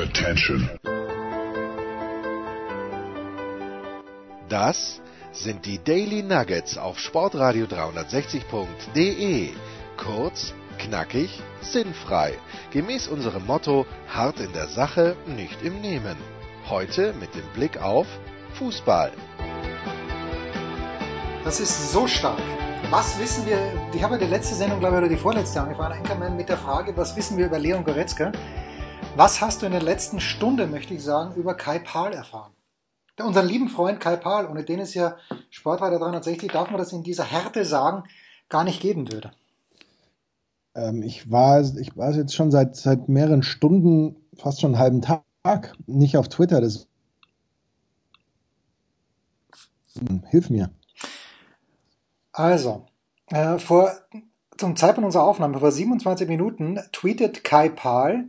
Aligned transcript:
Attention. 0.00 0.70
Das 4.48 5.02
sind 5.30 5.66
die 5.66 5.78
Daily 5.84 6.22
Nuggets 6.22 6.78
auf 6.78 6.98
Sportradio 6.98 7.66
360.de. 7.66 9.50
Kurz, 9.98 10.54
knackig, 10.78 11.42
sinnfrei. 11.60 12.32
Gemäß 12.70 13.08
unserem 13.08 13.44
Motto: 13.44 13.84
hart 14.08 14.40
in 14.40 14.54
der 14.54 14.68
Sache, 14.68 15.16
nicht 15.26 15.60
im 15.62 15.82
Nehmen. 15.82 16.16
Heute 16.70 17.12
mit 17.20 17.34
dem 17.34 17.46
Blick 17.52 17.82
auf 17.82 18.06
Fußball. 18.54 19.12
Das 21.44 21.60
ist 21.60 21.92
so 21.92 22.06
stark. 22.06 22.40
Was 22.88 23.18
wissen 23.20 23.44
wir? 23.44 23.58
Ich 23.92 24.02
habe 24.02 24.14
ja 24.14 24.20
die 24.20 24.30
letzte 24.30 24.54
Sendung, 24.54 24.80
glaube 24.80 24.96
ich, 24.96 25.00
oder 25.02 25.10
die 25.10 25.18
vorletzte 25.18 25.60
angefangen, 25.60 25.98
Anchorman, 25.98 26.38
mit 26.38 26.48
der 26.48 26.56
Frage, 26.56 26.96
was 26.96 27.14
wissen 27.16 27.36
wir 27.36 27.46
über 27.46 27.58
Leon 27.58 27.84
Goretzka? 27.84 28.32
Was 29.16 29.40
hast 29.40 29.60
du 29.60 29.66
in 29.66 29.72
der 29.72 29.82
letzten 29.82 30.20
Stunde, 30.20 30.66
möchte 30.66 30.94
ich 30.94 31.02
sagen, 31.02 31.34
über 31.34 31.54
Kai 31.54 31.78
Pahl 31.80 32.12
erfahren? 32.12 32.52
Unseren 33.18 33.48
lieben 33.48 33.68
Freund 33.68 34.00
Kai 34.00 34.16
Pahl, 34.16 34.46
ohne 34.46 34.64
den 34.64 34.78
es 34.78 34.94
ja 34.94 35.16
Sportreiter 35.50 35.98
360, 35.98 36.50
darf 36.52 36.70
man 36.70 36.78
das 36.78 36.92
in 36.92 37.02
dieser 37.02 37.24
Härte 37.24 37.64
sagen, 37.64 38.04
gar 38.48 38.64
nicht 38.64 38.80
geben 38.80 39.12
würde. 39.12 39.32
Ähm, 40.74 41.02
ich, 41.02 41.30
war, 41.30 41.60
ich 41.60 41.96
war 41.96 42.12
jetzt 42.12 42.34
schon 42.34 42.50
seit, 42.50 42.76
seit 42.76 43.08
mehreren 43.08 43.42
Stunden, 43.42 44.16
fast 44.36 44.60
schon 44.60 44.74
einen 44.74 45.02
halben 45.02 45.02
Tag, 45.02 45.74
nicht 45.86 46.16
auf 46.16 46.28
Twitter. 46.28 46.60
Das 46.60 46.86
hm, 49.98 50.22
Hilf 50.28 50.48
mir. 50.50 50.70
Also, 52.32 52.86
äh, 53.26 53.58
vor, 53.58 53.90
zum 54.56 54.76
Zeitpunkt 54.76 55.06
unserer 55.06 55.24
Aufnahme, 55.24 55.58
vor 55.58 55.72
27 55.72 56.28
Minuten, 56.28 56.78
tweetet 56.92 57.44
Kai 57.44 57.68
Pahl, 57.68 58.28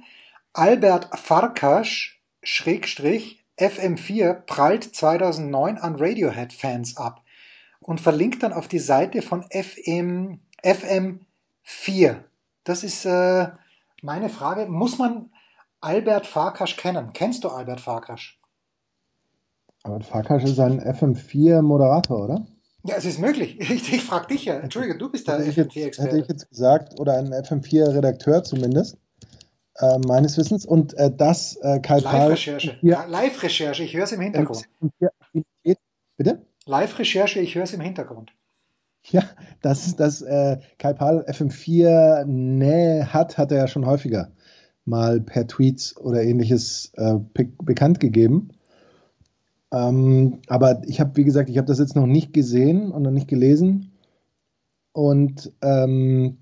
Albert 0.54 1.18
Farkas, 1.18 2.10
Schrägstrich, 2.44 3.46
FM4 3.58 4.34
prallt 4.34 4.84
2009 4.84 5.78
an 5.78 5.96
Radiohead-Fans 5.96 6.98
ab 6.98 7.22
und 7.80 8.02
verlinkt 8.02 8.44
dann 8.44 8.52
auf 8.52 8.68
die 8.68 8.80
Seite 8.80 9.22
von 9.22 9.44
FM, 9.44 10.42
FM4. 10.64 12.16
Das 12.64 12.84
ist 12.84 13.06
äh, 13.06 13.48
meine 14.02 14.30
Frage. 14.30 14.66
Muss 14.66 14.98
man 14.98 15.32
Albert 15.80 16.28
Farkas 16.28 16.76
kennen? 16.76 17.14
Kennst 17.14 17.44
du 17.44 17.50
Albert 17.50 17.80
Farkas? 17.80 18.22
Albert 19.84 20.06
Farkas 20.06 20.44
ist 20.44 20.60
ein 20.60 20.82
FM4-Moderator, 20.82 22.26
oder? 22.26 22.46
Ja, 22.84 22.96
es 22.98 23.06
ist 23.06 23.20
möglich. 23.20 23.58
Ich, 23.60 23.94
ich 23.94 24.04
frage 24.04 24.28
dich 24.28 24.46
ja. 24.46 24.56
Entschuldige, 24.56 24.98
du 24.98 25.10
bist 25.10 25.28
der 25.28 25.40
FM4-Experte. 25.40 26.12
Hätte 26.12 26.22
ich 26.22 26.28
jetzt 26.28 26.50
gesagt, 26.50 27.00
oder 27.00 27.18
ein 27.18 27.34
FM4-Redakteur 27.34 28.44
zumindest, 28.44 28.98
äh, 29.78 29.98
meines 30.00 30.38
Wissens. 30.38 30.66
Und 30.66 30.94
äh, 30.96 31.12
das 31.16 31.56
äh, 31.58 31.80
Kai 31.80 32.00
Live-Recherche. 32.00 32.78
Live-Recherche, 32.82 33.84
ich 33.84 33.94
höre 33.94 34.04
es 34.04 34.12
im 34.12 34.22
Hintergrund. 34.22 34.68
Bitte? 36.18 36.42
Live-Recherche, 36.66 37.40
ich 37.40 37.56
höre 37.56 37.64
es 37.64 37.74
im 37.74 37.82
Hintergrund. 37.82 38.32
Ja, 39.10 39.24
dass 39.62 39.96
das 39.96 40.22
äh, 40.22 40.60
Kai 40.78 40.94
Pahl 40.94 41.26
FM4 41.28 42.26
Nähe 42.26 43.12
hat, 43.12 43.38
hat 43.38 43.52
er 43.52 43.58
ja 43.58 43.68
schon 43.68 43.86
häufiger 43.88 44.32
mal 44.86 45.22
per 45.22 45.48
Tweets 45.48 45.98
oder 45.98 46.24
ähnliches 46.24 46.92
äh, 46.96 47.16
bekannt 47.34 48.00
gegeben. 48.00 48.50
Ähm, 49.72 50.40
aber 50.48 50.82
ich 50.86 51.00
habe, 51.00 51.16
wie 51.16 51.24
gesagt, 51.24 51.50
ich 51.50 51.58
habe 51.58 51.68
das 51.68 51.80
jetzt 51.80 51.96
noch 51.96 52.06
nicht 52.06 52.34
gesehen 52.34 52.92
und 52.92 53.04
noch 53.04 53.12
nicht 53.12 53.28
gelesen. 53.28 53.94
Und 54.92 55.52
ähm, 55.62 56.40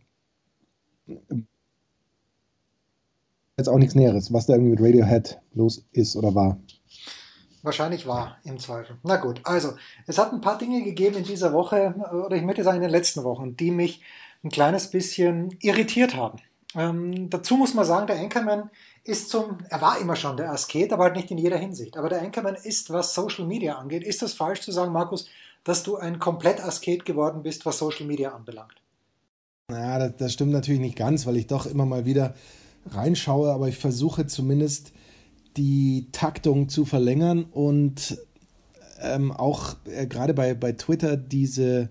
jetzt 3.59 3.69
auch 3.69 3.77
nichts 3.77 3.95
Näheres, 3.95 4.33
was 4.33 4.47
da 4.47 4.53
irgendwie 4.53 4.71
mit 4.71 4.81
Radiohead 4.81 5.39
los 5.53 5.85
ist 5.91 6.15
oder 6.15 6.33
war. 6.33 6.57
Wahrscheinlich 7.61 8.07
war 8.07 8.37
im 8.43 8.57
Zweifel. 8.57 8.97
Na 9.03 9.17
gut, 9.17 9.41
also 9.43 9.73
es 10.07 10.17
hat 10.17 10.31
ein 10.31 10.41
paar 10.41 10.57
Dinge 10.57 10.81
gegeben 10.81 11.17
in 11.17 11.23
dieser 11.23 11.53
Woche, 11.53 11.93
oder 12.25 12.35
ich 12.35 12.43
möchte 12.43 12.63
sagen 12.63 12.77
in 12.77 12.83
den 12.83 12.91
letzten 12.91 13.23
Wochen, 13.23 13.57
die 13.57 13.71
mich 13.71 14.01
ein 14.43 14.49
kleines 14.49 14.89
bisschen 14.89 15.57
irritiert 15.59 16.15
haben. 16.15 16.39
Ähm, 16.75 17.29
dazu 17.29 17.57
muss 17.57 17.73
man 17.73 17.85
sagen, 17.85 18.07
der 18.07 18.19
Anchorman 18.19 18.69
ist 19.03 19.29
zum, 19.29 19.57
er 19.69 19.81
war 19.81 19.99
immer 19.99 20.15
schon 20.15 20.37
der 20.37 20.51
Asket, 20.51 20.93
aber 20.93 21.05
halt 21.05 21.15
nicht 21.15 21.31
in 21.31 21.37
jeder 21.37 21.57
Hinsicht. 21.57 21.97
Aber 21.97 22.09
der 22.09 22.21
Anchorman 22.21 22.55
ist, 22.55 22.91
was 22.91 23.13
Social 23.13 23.45
Media 23.45 23.75
angeht, 23.75 24.03
ist 24.03 24.21
das 24.21 24.33
falsch 24.33 24.61
zu 24.61 24.71
sagen, 24.71 24.93
Markus, 24.93 25.27
dass 25.63 25.83
du 25.83 25.97
ein 25.97 26.19
komplett 26.19 26.63
Asket 26.63 27.05
geworden 27.05 27.43
bist, 27.43 27.65
was 27.65 27.79
Social 27.79 28.05
Media 28.05 28.33
anbelangt? 28.33 28.75
Ja, 29.71 29.99
das, 29.99 30.15
das 30.17 30.33
stimmt 30.33 30.51
natürlich 30.51 30.79
nicht 30.79 30.95
ganz, 30.95 31.25
weil 31.25 31.37
ich 31.37 31.47
doch 31.47 31.65
immer 31.65 31.85
mal 31.85 32.05
wieder 32.05 32.35
reinschaue, 32.85 33.51
aber 33.51 33.67
ich 33.67 33.77
versuche 33.77 34.27
zumindest 34.27 34.91
die 35.57 36.07
Taktung 36.11 36.69
zu 36.69 36.85
verlängern 36.85 37.43
und 37.43 38.17
ähm, 39.01 39.31
auch 39.31 39.75
äh, 39.85 40.07
gerade 40.07 40.33
bei, 40.33 40.53
bei 40.53 40.73
Twitter 40.73 41.17
diese 41.17 41.89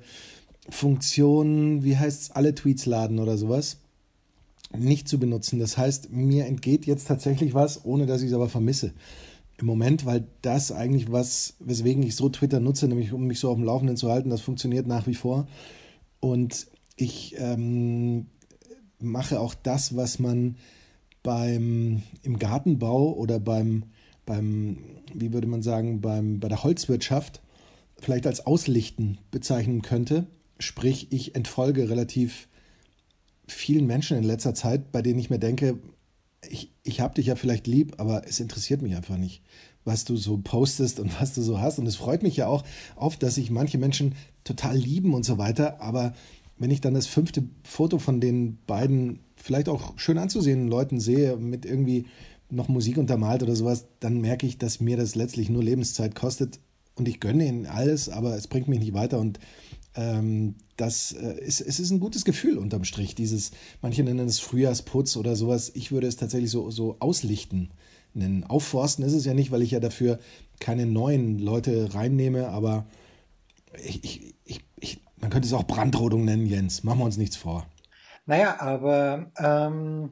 Funktion, 0.69 1.82
wie 1.82 1.97
heißt 1.97 2.22
es, 2.22 2.31
alle 2.31 2.54
Tweets 2.54 2.87
laden 2.87 3.19
oder 3.19 3.38
sowas, 3.38 3.78
nicht 4.76 5.09
zu 5.09 5.19
benutzen. 5.19 5.59
Das 5.59 5.78
heißt, 5.78 6.12
mir 6.12 6.47
entgeht 6.47 6.87
jetzt 6.87 7.09
tatsächlich 7.09 7.55
was, 7.55 7.84
ohne 7.84 8.06
dass 8.06 8.22
ich 8.22 8.28
es 8.28 8.34
aber 8.34 8.49
vermisse. 8.49 8.93
Im 9.56 9.66
Moment, 9.66 10.06
weil 10.06 10.26
das 10.43 10.70
eigentlich 10.70 11.10
was, 11.10 11.55
weswegen 11.59 12.03
ich 12.03 12.15
so 12.15 12.28
Twitter 12.28 12.60
nutze, 12.60 12.87
nämlich 12.87 13.12
um 13.12 13.26
mich 13.26 13.41
so 13.41 13.50
auf 13.50 13.56
dem 13.56 13.65
Laufenden 13.65 13.97
zu 13.97 14.10
halten, 14.10 14.31
das 14.31 14.41
funktioniert 14.41 14.87
nach 14.87 15.06
wie 15.06 15.15
vor. 15.15 15.49
Und 16.20 16.69
ich 16.97 17.34
ähm, 17.38 18.26
mache 19.00 19.41
auch 19.41 19.55
das, 19.55 19.97
was 19.97 20.19
man 20.19 20.56
beim, 21.23 22.03
im 22.23 22.39
Gartenbau 22.39 23.12
oder 23.12 23.41
beim, 23.41 23.84
beim, 24.27 24.79
wie 25.12 25.33
würde 25.33 25.47
man 25.47 25.62
sagen, 25.62 26.01
beim, 26.01 26.41
bei 26.41 26.49
der 26.49 26.62
Holzwirtschaft 26.62 27.43
vielleicht 28.01 28.27
als 28.27 28.47
Auslichten 28.47 29.19
bezeichnen 29.31 29.83
könnte. 29.83 30.27
Sprich, 30.59 31.09
ich 31.11 31.34
entfolge 31.34 31.89
relativ 31.89 32.49
vielen 33.47 33.87
Menschen 33.87 34.17
in 34.17 34.25
letzter 34.25 34.55
Zeit, 34.55 34.93
bei 34.93 35.03
denen 35.03 35.19
ich 35.19 35.31
mir 35.31 35.39
denke, 35.39 35.79
ich, 36.49 36.73
ich 36.84 37.01
habe 37.01 37.15
dich 37.15 37.27
ja 37.27 37.35
vielleicht 37.35 37.67
lieb, 37.67 37.95
aber 37.99 38.27
es 38.27 38.41
interessiert 38.41 38.83
mich 38.83 38.95
einfach 38.95 39.17
nicht, 39.17 39.43
was 39.85 40.05
du 40.05 40.17
so 40.17 40.39
postest 40.39 41.00
und 41.00 41.21
was 41.21 41.35
du 41.35 41.43
so 41.43 41.61
hast. 41.61 41.79
Und 41.79 41.87
es 41.87 41.97
freut 41.97 42.23
mich 42.23 42.37
ja 42.37 42.47
auch 42.47 42.65
oft, 42.97 43.23
dass 43.23 43.37
sich 43.37 43.50
manche 43.50 43.79
Menschen 43.79 44.15
total 44.45 44.77
lieben 44.77 45.15
und 45.15 45.25
so 45.25 45.39
weiter. 45.39 45.81
Aber 45.81 46.15
wenn 46.56 46.71
ich 46.71 46.81
dann 46.81 46.95
das 46.95 47.06
fünfte 47.06 47.45
Foto 47.65 47.99
von 47.99 48.21
den 48.21 48.59
beiden 48.67 49.21
vielleicht 49.43 49.69
auch 49.69 49.99
schön 49.99 50.19
anzusehenden 50.19 50.69
Leuten 50.69 51.00
sehe, 51.00 51.37
mit 51.37 51.65
irgendwie 51.65 52.06
noch 52.50 52.69
Musik 52.69 52.99
untermalt 52.99 53.43
oder 53.43 53.56
sowas, 53.56 53.87
dann 54.00 54.21
merke 54.21 54.47
ich, 54.47 54.59
dass 54.59 54.81
mir 54.81 54.97
das 54.97 55.15
letztlich 55.15 55.50
nur 55.50 55.62
Lebenszeit 55.62 56.15
kostet 56.15 56.59
und 56.94 57.09
ich 57.09 57.21
gönne 57.21 57.47
ihnen 57.47 57.66
alles, 57.66 58.09
aber 58.09 58.37
es 58.37 58.47
bringt 58.47 58.69
mich 58.69 58.81
nicht 58.81 58.94
weiter 58.94 59.19
und 59.19 59.38
ähm, 59.94 60.54
das 60.76 61.12
äh, 61.12 61.38
ist, 61.41 61.60
es 61.60 61.81
ist 61.81 61.91
ein 61.91 62.00
gutes 62.00 62.25
Gefühl 62.25 62.59
unterm 62.59 62.84
Strich, 62.84 63.15
dieses, 63.15 63.50
manche 63.82 64.03
nennen 64.03 64.28
es 64.28 64.41
Frühjahrsputz 64.41 65.16
oder 65.16 65.37
sowas, 65.37 65.70
ich 65.75 65.93
würde 65.93 66.06
es 66.06 66.16
tatsächlich 66.16 66.50
so, 66.50 66.70
so 66.70 66.97
auslichten 67.00 67.70
nennen. 68.15 68.44
Aufforsten 68.44 69.05
ist 69.05 69.12
es 69.12 69.25
ja 69.25 69.34
nicht, 69.34 69.50
weil 69.50 69.62
ich 69.62 69.72
ja 69.72 69.81
dafür 69.81 70.19
keine 70.60 70.87
neuen 70.87 71.38
Leute 71.38 71.94
reinnehme, 71.94 72.49
aber 72.49 72.87
ich, 73.84 74.05
ich, 74.05 74.34
ich, 74.44 74.60
ich 74.81 75.00
man 75.20 75.31
könnte 75.31 75.47
es 75.47 75.53
auch 75.53 75.65
Brandrodung 75.65 76.25
nennen, 76.25 76.47
Jens, 76.47 76.84
machen 76.84 77.00
wir 77.00 77.05
uns 77.05 77.16
nichts 77.16 77.37
vor. 77.37 77.66
Naja, 78.28 78.56
aber 78.61 79.33
ähm, 79.39 80.11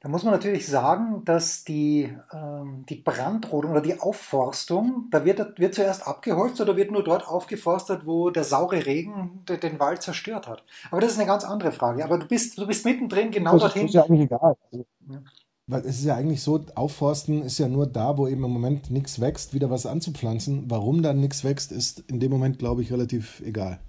da 0.00 0.10
muss 0.10 0.24
man 0.24 0.34
natürlich 0.34 0.66
sagen, 0.66 1.24
dass 1.24 1.64
die, 1.64 2.14
ähm, 2.34 2.84
die 2.86 2.96
Brandrodung 2.96 3.70
oder 3.70 3.80
die 3.80 3.98
Aufforstung, 3.98 5.06
da 5.10 5.24
wird, 5.24 5.58
wird 5.58 5.74
zuerst 5.74 6.06
abgeholzt 6.06 6.60
oder 6.60 6.76
wird 6.76 6.90
nur 6.90 7.02
dort 7.02 7.26
aufgeforstet, 7.26 8.04
wo 8.04 8.28
der 8.28 8.44
saure 8.44 8.84
Regen 8.84 9.42
den 9.48 9.80
Wald 9.80 10.02
zerstört 10.02 10.46
hat. 10.46 10.62
Aber 10.90 11.00
das 11.00 11.12
ist 11.12 11.18
eine 11.18 11.26
ganz 11.26 11.44
andere 11.44 11.72
Frage. 11.72 12.04
Aber 12.04 12.18
du 12.18 12.26
bist, 12.26 12.58
du 12.58 12.66
bist 12.66 12.84
mittendrin 12.84 13.30
genau 13.30 13.52
das 13.52 13.62
dorthin. 13.62 13.82
Das 13.84 13.88
ist 13.88 13.94
ja 13.94 14.04
eigentlich 14.04 14.20
egal. 14.26 14.56
Also, 14.70 14.86
ja. 15.10 15.22
Weil 15.66 15.80
es 15.80 15.98
ist 15.98 16.04
ja 16.04 16.14
eigentlich 16.14 16.42
so, 16.42 16.60
Aufforsten 16.74 17.42
ist 17.42 17.58
ja 17.58 17.68
nur 17.68 17.86
da, 17.86 18.18
wo 18.18 18.28
eben 18.28 18.44
im 18.44 18.50
Moment 18.50 18.90
nichts 18.90 19.18
wächst, 19.18 19.54
wieder 19.54 19.70
was 19.70 19.86
anzupflanzen. 19.86 20.70
Warum 20.70 21.02
dann 21.02 21.20
nichts 21.20 21.42
wächst, 21.42 21.72
ist 21.72 22.00
in 22.00 22.20
dem 22.20 22.30
Moment, 22.30 22.58
glaube 22.58 22.82
ich, 22.82 22.92
relativ 22.92 23.40
egal. 23.40 23.80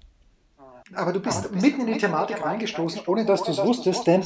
Aber 0.94 1.12
du 1.12 1.20
bist 1.20 1.52
mitten 1.52 1.82
in 1.82 1.86
die 1.86 1.98
Thematik 1.98 2.44
reingestoßen, 2.44 3.02
ohne 3.06 3.24
dass 3.24 3.44
du 3.44 3.52
es 3.52 3.64
wusstest, 3.64 4.06
denn 4.06 4.24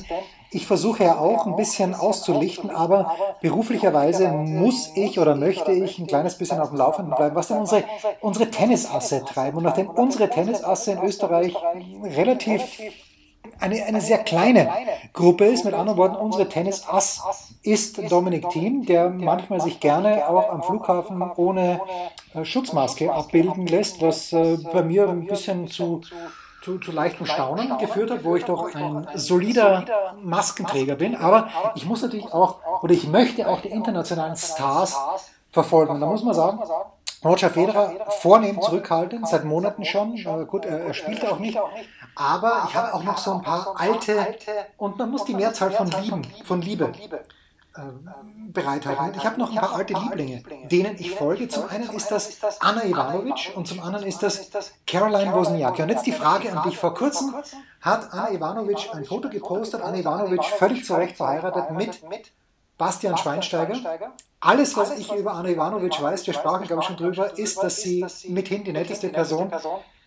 ich 0.51 0.67
versuche 0.67 1.05
ja 1.05 1.19
auch 1.19 1.47
ein 1.47 1.57
bisschen 1.57 1.95
auszulichten, 1.95 2.71
aber 2.71 3.15
beruflicherweise 3.43 4.29
muss 4.29 4.91
ich 4.95 5.19
oder 5.19 5.35
möchte 5.35 5.73
ich 5.73 5.99
ein 5.99 6.07
kleines 6.07 6.39
bisschen 6.39 6.61
auf 6.61 6.71
dem 6.71 6.79
Laufenden 6.79 7.15
bleiben, 7.15 7.35
was 7.35 7.49
denn 7.49 7.59
unsere, 7.59 7.85
unsere 8.21 8.51
Tennisasse 8.51 9.25
treiben. 9.25 9.59
Und 9.59 9.65
nachdem 9.65 9.91
unsere 9.91 10.31
Tennisasse 10.31 10.93
in 10.93 11.03
Österreich 11.03 11.55
relativ 12.03 12.81
eine, 13.61 13.85
eine 13.85 14.01
sehr 14.01 14.19
kleine 14.19 14.71
Gruppe 15.13 15.45
ist, 15.45 15.65
mit 15.65 15.75
anderen 15.75 15.99
Worten, 15.99 16.17
unsere 16.17 16.49
Tennisass 16.49 17.23
ist 17.63 18.11
Dominik 18.11 18.49
Thiem, 18.49 18.87
der 18.87 19.11
manchmal 19.11 19.61
sich 19.61 19.81
gerne 19.81 20.29
auch 20.29 20.51
am 20.51 20.63
Flughafen 20.63 21.23
ohne 21.37 21.81
Schutzmaske 22.43 23.13
abbilden 23.13 23.67
lässt, 23.67 24.01
was 24.01 24.31
bei 24.31 24.83
mir 24.83 25.09
ein 25.09 25.27
bisschen 25.27 25.69
zu 25.69 26.01
zu, 26.65 26.79
zu 26.79 26.93
leichten 26.93 27.27
Staunen 27.27 27.77
geführt 27.79 28.11
hat, 28.11 28.25
wo 28.25 28.37
ich 28.37 28.45
doch 28.45 28.75
ein 28.75 29.07
solider 29.15 30.15
Maskenträger 30.23 30.95
bin. 30.95 31.15
Aber 31.15 31.49
ich 31.75 31.85
muss 31.85 32.03
natürlich 32.03 32.33
auch, 32.33 32.83
oder 32.83 32.95
ich 32.95 33.07
möchte 33.07 33.49
auch 33.49 33.61
die 33.61 33.69
internationalen 33.69 34.37
Stars 34.37 34.97
verfolgen. 35.53 35.95
Und 35.95 36.01
da 36.01 36.07
muss 36.07 36.25
man 36.25 36.35
sagen, 36.35 36.59
Roger 37.23 37.51
Federer 37.51 37.93
vornehm 38.21 38.61
zurückhaltend, 38.61 39.29
seit 39.29 39.45
Monaten 39.45 39.85
schon. 39.85 40.17
Äh, 40.17 40.45
gut, 40.47 40.65
er, 40.67 40.81
er 40.81 40.95
spielt 40.95 41.27
auch 41.27 41.39
nicht. 41.39 41.59
Aber 42.17 42.67
ich 42.69 42.75
habe 42.75 42.95
auch 42.95 43.03
noch 43.03 43.19
so 43.19 43.33
ein 43.33 43.43
paar 43.43 43.75
alte, 43.79 44.35
und 44.77 44.99
man 44.99 45.11
muss 45.11 45.25
die 45.25 45.35
Mehrzahl 45.35 45.71
von 45.71 45.91
Lieben, 46.03 46.23
von 46.45 46.61
Liebe 46.61 46.93
ähm, 47.77 48.09
bereithalten. 48.53 49.13
Ich 49.17 49.25
habe 49.25 49.39
noch 49.39 49.51
ein 49.51 49.57
paar 49.57 49.75
alte 49.75 49.95
Lieblinge, 49.95 50.43
denen 50.71 50.97
ich 50.99 51.11
folge. 51.11 51.49
Zum 51.49 51.69
einen 51.69 51.91
ist 51.91 52.11
das 52.11 52.39
Anna 52.61 52.85
Ivanovic 52.85 53.53
und 53.57 53.67
zum 53.67 53.81
anderen 53.81 54.07
ist 54.07 54.23
das 54.23 54.51
Caroline 54.87 55.33
Wozniacki. 55.33 55.83
Und 55.83 55.89
jetzt 55.89 56.07
die 56.07 56.13
Frage 56.13 56.57
an 56.57 56.69
dich. 56.69 56.79
Vor 56.79 56.95
kurzem 56.95 57.35
hat 57.81 58.13
Anna 58.13 58.31
Ivanovic 58.31 58.91
ein 58.93 59.05
Foto 59.05 59.29
gepostet. 59.29 59.83
Anna 59.83 59.99
Ivanovic 59.99 60.45
völlig 60.45 60.85
zu 60.85 60.95
Recht 60.95 61.17
verheiratet 61.17 61.71
mit 61.73 62.01
Bastian 62.79 63.17
Schweinsteiger. 63.17 63.77
Alles, 64.41 64.77
was 64.77 64.99
ich 64.99 65.13
über 65.13 65.33
Anna 65.33 65.49
Ivanovic 65.49 66.01
weiß, 66.01 66.27
wir 66.27 66.35
sprachen, 66.35 66.67
glaube 66.67 66.83
ich, 66.83 66.87
schon 66.87 66.97
drüber, 66.97 67.37
ist, 67.39 67.63
dass 67.63 67.77
sie 67.77 68.07
mithin 68.29 68.63
die 68.65 68.73
netteste 68.73 69.09
Person 69.09 69.51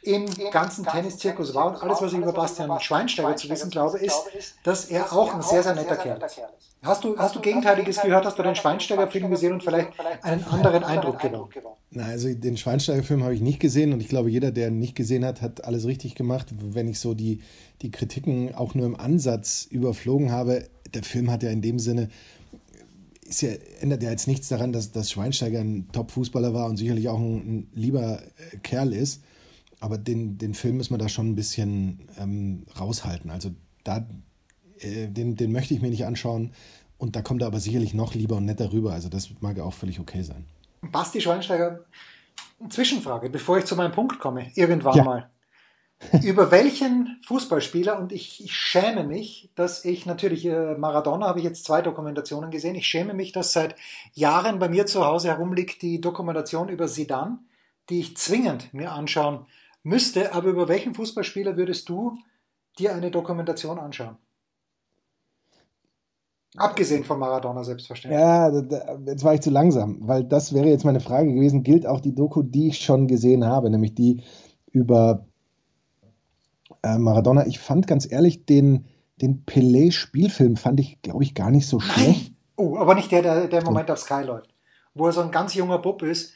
im 0.01 0.25
ganzen 0.51 0.85
Tenniszirkus 0.85 1.53
war. 1.53 1.67
Und 1.67 1.81
alles, 1.81 2.01
was 2.01 2.13
ich 2.13 2.19
über 2.19 2.31
Bastian 2.31 2.79
Schweinsteiger 2.79 3.35
zu 3.35 3.49
wissen 3.49 3.69
glaube, 3.69 3.99
ist, 3.99 4.23
dass 4.63 4.85
er 4.85 5.11
auch 5.11 5.33
ein 5.33 5.41
sehr, 5.41 5.63
sehr 5.63 5.75
netter 5.75 5.95
Kerl 5.95 6.21
ist. 6.23 6.41
Hast 6.83 7.03
du, 7.03 7.17
hast 7.17 7.35
du 7.35 7.41
Gegenteiliges 7.41 8.01
gehört? 8.01 8.25
Hast 8.25 8.37
du 8.37 8.43
den 8.43 8.55
Schweinsteiger-Film 8.55 9.29
gesehen 9.31 9.53
und 9.53 9.63
vielleicht 9.63 9.89
einen 10.21 10.43
anderen 10.45 10.83
Eindruck 10.83 11.19
gewonnen? 11.19 11.49
Na, 11.89 12.05
also 12.05 12.33
den 12.33 12.55
Schweinsteiger-Film 12.55 13.23
habe 13.23 13.33
ich 13.33 13.41
nicht 13.41 13.59
gesehen 13.59 13.93
und 13.93 13.99
ich 13.99 14.07
glaube, 14.07 14.29
jeder, 14.29 14.51
der 14.51 14.67
ihn 14.67 14.79
nicht 14.79 14.95
gesehen 14.95 15.25
hat, 15.25 15.41
hat 15.41 15.65
alles 15.65 15.85
richtig 15.85 16.15
gemacht. 16.15 16.47
Wenn 16.51 16.87
ich 16.87 16.99
so 16.99 17.13
die, 17.13 17.41
die 17.81 17.91
Kritiken 17.91 18.53
auch 18.53 18.75
nur 18.75 18.85
im 18.85 18.97
Ansatz 18.97 19.67
überflogen 19.69 20.31
habe, 20.31 20.67
der 20.93 21.03
Film 21.03 21.31
hat 21.31 21.43
ja 21.43 21.49
in 21.49 21.61
dem 21.61 21.79
Sinne 21.79 22.09
ist 23.27 23.41
ja, 23.41 23.49
ändert 23.81 24.03
ja 24.03 24.09
jetzt 24.09 24.27
nichts 24.27 24.47
daran, 24.47 24.71
dass, 24.71 24.91
dass 24.91 25.11
Schweinsteiger 25.11 25.59
ein 25.59 25.89
Top-Fußballer 25.91 26.53
war 26.53 26.67
und 26.67 26.77
sicherlich 26.77 27.09
auch 27.09 27.19
ein, 27.19 27.35
ein 27.35 27.67
lieber 27.73 28.21
äh, 28.21 28.57
Kerl 28.63 28.93
ist. 28.93 29.21
Aber 29.79 29.97
den, 29.97 30.37
den 30.37 30.53
Film 30.53 30.77
muss 30.77 30.89
man 30.89 30.99
da 30.99 31.07
schon 31.07 31.29
ein 31.29 31.35
bisschen 31.35 32.07
ähm, 32.19 32.65
raushalten. 32.79 33.29
Also 33.29 33.51
da, 33.83 34.07
äh, 34.79 35.07
den, 35.07 35.35
den 35.35 35.51
möchte 35.51 35.73
ich 35.73 35.81
mir 35.81 35.89
nicht 35.89 36.05
anschauen. 36.05 36.53
Und 36.97 37.15
da 37.15 37.21
kommt 37.21 37.41
er 37.41 37.47
aber 37.47 37.59
sicherlich 37.59 37.93
noch 37.93 38.15
lieber 38.15 38.37
und 38.37 38.45
netter 38.45 38.73
rüber. 38.73 38.93
Also 38.93 39.09
das 39.09 39.29
mag 39.39 39.59
auch 39.59 39.73
völlig 39.73 39.99
okay 39.99 40.23
sein. 40.23 40.45
Basti 40.81 41.21
Schweinsteiger, 41.21 41.85
Zwischenfrage, 42.69 43.29
bevor 43.29 43.59
ich 43.59 43.65
zu 43.65 43.75
meinem 43.75 43.91
Punkt 43.91 44.19
komme, 44.19 44.51
irgendwann 44.55 44.95
ja. 44.95 45.03
mal. 45.03 45.29
über 46.23 46.51
welchen 46.51 47.19
Fußballspieler, 47.25 47.99
und 47.99 48.11
ich, 48.11 48.43
ich, 48.43 48.55
schäme 48.55 49.03
mich, 49.03 49.49
dass 49.55 49.83
ich 49.83 50.05
natürlich, 50.05 50.45
äh, 50.45 50.75
Maradona 50.75 51.27
habe 51.27 51.39
ich 51.39 51.45
jetzt 51.45 51.65
zwei 51.65 51.81
Dokumentationen 51.81 52.51
gesehen, 52.51 52.75
ich 52.75 52.85
schäme 52.85 53.15
mich, 53.15 53.31
dass 53.31 53.51
seit 53.51 53.75
Jahren 54.13 54.59
bei 54.59 54.69
mir 54.69 54.85
zu 54.85 55.05
Hause 55.05 55.29
herumliegt 55.29 55.81
die 55.81 55.99
Dokumentation 55.99 56.69
über 56.69 56.87
Sidan, 56.87 57.39
die 57.89 57.99
ich 57.99 58.15
zwingend 58.15 58.73
mir 58.73 58.91
anschauen 58.91 59.47
müsste, 59.87 60.33
aber 60.33 60.49
über 60.49 60.67
welchen 60.67 60.93
Fußballspieler 60.93 61.57
würdest 61.57 61.87
du 61.89 62.17
dir 62.77 62.93
eine 62.93 63.09
Dokumentation 63.09 63.79
anschauen? 63.79 64.17
Abgesehen 66.55 67.03
von 67.03 67.19
Maradona 67.19 67.63
selbstverständlich. 67.63 68.19
Ja, 68.19 68.51
jetzt 69.05 69.23
war 69.23 69.33
ich 69.33 69.41
zu 69.41 69.49
langsam, 69.49 70.07
weil 70.07 70.23
das 70.23 70.53
wäre 70.53 70.67
jetzt 70.67 70.85
meine 70.85 70.99
Frage 70.99 71.33
gewesen. 71.33 71.63
Gilt 71.63 71.85
auch 71.85 71.99
die 71.99 72.15
Doku, 72.15 72.41
die 72.41 72.69
ich 72.69 72.79
schon 72.79 73.07
gesehen 73.07 73.45
habe, 73.45 73.69
nämlich 73.69 73.93
die 73.93 74.23
über 74.71 75.27
äh, 76.83 76.97
Maradona. 76.97 77.45
Ich 77.45 77.59
fand 77.59 77.85
ganz 77.85 78.11
ehrlich 78.11 78.45
den, 78.45 78.87
den 79.21 79.45
Pelé-Spielfilm 79.45 80.55
fand 80.55 80.79
ich, 80.79 81.01
glaube 81.01 81.23
ich, 81.23 81.35
gar 81.35 81.51
nicht 81.51 81.67
so 81.67 81.79
schlecht. 81.79 82.33
Oh, 82.55 82.77
aber 82.77 82.95
nicht 82.95 83.11
der, 83.11 83.21
der, 83.21 83.47
der 83.47 83.59
im 83.59 83.65
Moment 83.65 83.91
auf 83.91 83.99
Sky 83.99 84.23
läuft. 84.23 84.51
Wo 84.95 85.05
er 85.05 85.11
so 85.11 85.21
ein 85.21 85.31
ganz 85.31 85.53
junger 85.53 85.77
Bub 85.77 86.01
ist. 86.01 86.33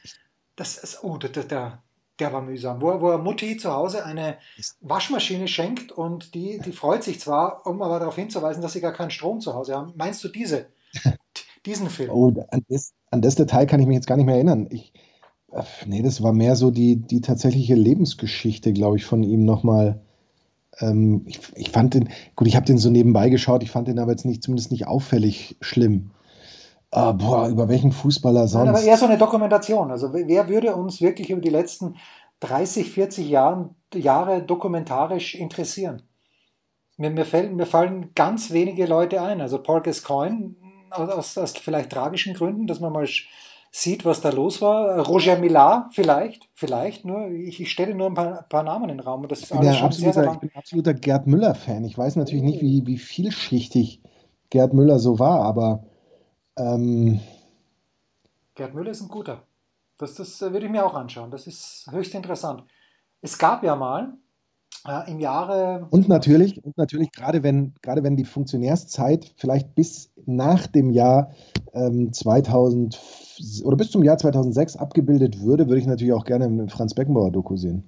Das 0.56 0.77
ist, 0.77 1.03
oh, 1.03 1.18
der, 1.18 1.30
der, 1.44 1.81
der 2.21 2.31
war 2.31 2.41
mühsam. 2.41 2.81
Wo, 2.81 3.01
wo 3.01 3.09
er 3.09 3.18
Mutti 3.18 3.57
zu 3.57 3.71
Hause 3.71 4.06
eine 4.06 4.38
Waschmaschine 4.79 5.47
schenkt 5.47 5.91
und 5.91 6.33
die, 6.33 6.59
die 6.59 6.71
freut 6.71 7.03
sich 7.03 7.19
zwar, 7.19 7.65
um 7.65 7.81
aber 7.81 8.00
darauf 8.00 8.15
hinzuweisen, 8.15 8.62
dass 8.62 8.73
sie 8.73 8.81
gar 8.81 8.94
keinen 8.94 9.12
Strom 9.12 9.41
zu 9.41 9.53
Hause 9.53 9.75
haben. 9.75 9.94
Meinst 9.95 10.23
du 10.23 10.29
diese, 10.29 10.68
diesen 11.65 11.89
Film? 11.89 12.12
Oh, 12.12 12.33
an 12.50 12.63
das, 12.69 12.94
an 13.09 13.21
das 13.21 13.35
Detail 13.35 13.65
kann 13.65 13.79
ich 13.79 13.88
mich 13.88 13.95
jetzt 13.95 14.07
gar 14.07 14.15
nicht 14.18 14.25
mehr 14.25 14.35
erinnern. 14.35 14.68
Ich, 14.69 14.94
nee, 15.85 16.01
das 16.01 16.23
war 16.23 16.31
mehr 16.31 16.56
so 16.56 16.71
die, 16.71 16.95
die 16.95 17.21
tatsächliche 17.21 17.75
Lebensgeschichte, 17.75 18.71
glaube 18.71 18.97
ich, 18.97 19.06
von 19.06 19.24
ihm 19.24 19.44
nochmal 19.44 20.00
ähm, 20.79 21.24
ich, 21.25 21.39
ich 21.56 21.69
fand 21.69 21.94
den, 21.94 22.09
gut, 22.35 22.47
ich 22.47 22.56
habe 22.56 22.65
den 22.65 22.77
so 22.77 22.89
nebenbei 22.89 23.29
geschaut, 23.29 23.63
ich 23.63 23.71
fand 23.71 23.88
den 23.88 24.00
aber 24.00 24.12
jetzt 24.12 24.25
nicht, 24.25 24.44
zumindest 24.44 24.71
nicht 24.71 24.88
auffällig 24.88 25.57
schlimm. 25.62 26.12
Ah, 26.91 27.13
boah, 27.13 27.47
über 27.47 27.69
welchen 27.69 27.93
Fußballer 27.93 28.47
sonst? 28.47 28.65
Nein, 28.65 28.75
aber 28.75 28.83
eher 28.83 28.97
so 28.97 29.05
eine 29.05 29.17
Dokumentation. 29.17 29.91
Also 29.91 30.13
wer 30.13 30.49
würde 30.49 30.75
uns 30.75 30.99
wirklich 30.99 31.29
über 31.29 31.39
die 31.39 31.49
letzten 31.49 31.95
30, 32.41 32.91
40 32.91 33.29
Jahren, 33.29 33.75
Jahre 33.93 34.43
dokumentarisch 34.43 35.35
interessieren? 35.35 36.03
Mir, 36.97 37.09
mir, 37.09 37.25
fällen, 37.25 37.55
mir 37.55 37.65
fallen 37.65 38.11
ganz 38.13 38.51
wenige 38.51 38.85
Leute 38.85 39.21
ein. 39.21 39.39
Also 39.39 39.63
Paul 39.63 39.81
Gascoigne 39.81 40.55
aus, 40.89 41.38
aus 41.38 41.53
vielleicht 41.53 41.91
tragischen 41.91 42.33
Gründen, 42.33 42.67
dass 42.67 42.81
man 42.81 42.91
mal 42.91 43.07
sieht, 43.71 44.03
was 44.03 44.19
da 44.19 44.29
los 44.29 44.61
war. 44.61 44.99
Roger 45.07 45.39
Millar 45.39 45.89
vielleicht, 45.93 46.49
vielleicht 46.53 47.05
nur. 47.05 47.29
Ich, 47.29 47.61
ich 47.61 47.71
stelle 47.71 47.95
nur 47.95 48.07
ein 48.07 48.13
paar, 48.15 48.43
paar, 48.49 48.63
Namen 48.63 48.89
in 48.89 48.97
den 48.97 48.99
Raum. 48.99 49.25
Das 49.29 49.41
ist 49.41 49.53
alles 49.53 49.77
schon 49.77 49.88
absoluter, 49.88 50.13
sehr, 50.13 50.23
sehr 50.23 50.25
lang. 50.25 50.33
Ich 50.35 50.41
bin 50.41 50.51
absoluter 50.53 50.93
Gerd 50.93 51.25
Müller-Fan. 51.25 51.85
Ich 51.85 51.97
weiß 51.97 52.17
natürlich 52.17 52.43
nicht, 52.43 52.61
wie, 52.61 52.85
wie 52.85 52.97
vielschichtig 52.97 54.01
Gerd 54.49 54.73
Müller 54.73 54.99
so 54.99 55.19
war, 55.19 55.41
aber 55.41 55.85
ähm, 56.61 57.19
Gerd 58.55 58.73
Müller 58.73 58.91
ist 58.91 59.01
ein 59.01 59.07
guter. 59.07 59.43
Das, 59.97 60.15
das 60.15 60.41
würde 60.41 60.65
ich 60.65 60.71
mir 60.71 60.85
auch 60.85 60.95
anschauen. 60.95 61.31
Das 61.31 61.47
ist 61.47 61.87
höchst 61.91 62.15
interessant. 62.15 62.63
Es 63.21 63.37
gab 63.37 63.63
ja 63.63 63.75
mal, 63.75 64.17
äh, 64.87 65.11
im 65.11 65.19
Jahre. 65.19 65.87
Und 65.91 66.09
natürlich, 66.09 66.63
und 66.63 66.77
natürlich, 66.77 67.11
gerade 67.11 67.43
wenn, 67.43 67.73
gerade 67.81 68.03
wenn 68.03 68.15
die 68.15 68.25
Funktionärszeit 68.25 69.33
vielleicht 69.37 69.75
bis 69.75 70.11
nach 70.25 70.67
dem 70.67 70.89
Jahr 70.89 71.31
ähm, 71.73 72.11
2000 72.11 72.99
oder 73.63 73.77
bis 73.77 73.91
zum 73.91 74.03
Jahr 74.03 74.17
2006 74.17 74.77
abgebildet 74.77 75.41
würde, 75.41 75.67
würde 75.67 75.79
ich 75.79 75.87
natürlich 75.87 76.13
auch 76.13 76.25
gerne 76.25 76.45
einen 76.45 76.69
Franz 76.69 76.93
Beckenbauer 76.93 77.31
Doku 77.31 77.57
sehen. 77.57 77.83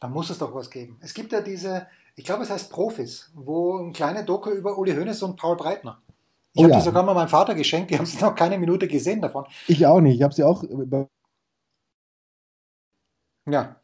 Da 0.00 0.08
muss 0.08 0.28
es 0.28 0.38
doch 0.38 0.54
was 0.54 0.70
geben. 0.70 0.98
Es 1.00 1.14
gibt 1.14 1.32
ja 1.32 1.40
diese, 1.40 1.86
ich 2.14 2.24
glaube, 2.24 2.42
es 2.42 2.50
heißt 2.50 2.70
Profis, 2.70 3.30
wo 3.34 3.78
ein 3.78 3.92
kleiner 3.92 4.22
Doku 4.22 4.50
über 4.50 4.76
Uli 4.76 4.92
Hoeneß 4.94 5.22
und 5.22 5.36
Paul 5.36 5.56
Breitner. 5.56 6.02
Ich 6.56 6.60
oh, 6.60 6.64
habe 6.64 6.72
ja. 6.72 6.78
die 6.78 6.84
sogar 6.84 7.02
mal 7.02 7.12
meinem 7.12 7.28
Vater 7.28 7.54
geschenkt, 7.54 7.90
die 7.90 7.98
haben 7.98 8.04
es 8.04 8.18
noch 8.18 8.34
keine 8.34 8.56
Minute 8.58 8.88
gesehen 8.88 9.20
davon. 9.20 9.44
Ich 9.68 9.86
auch 9.86 10.00
nicht, 10.00 10.16
ich 10.16 10.22
habe 10.22 10.32
sie 10.32 10.42
auch 10.42 10.64
ja, 13.48 13.76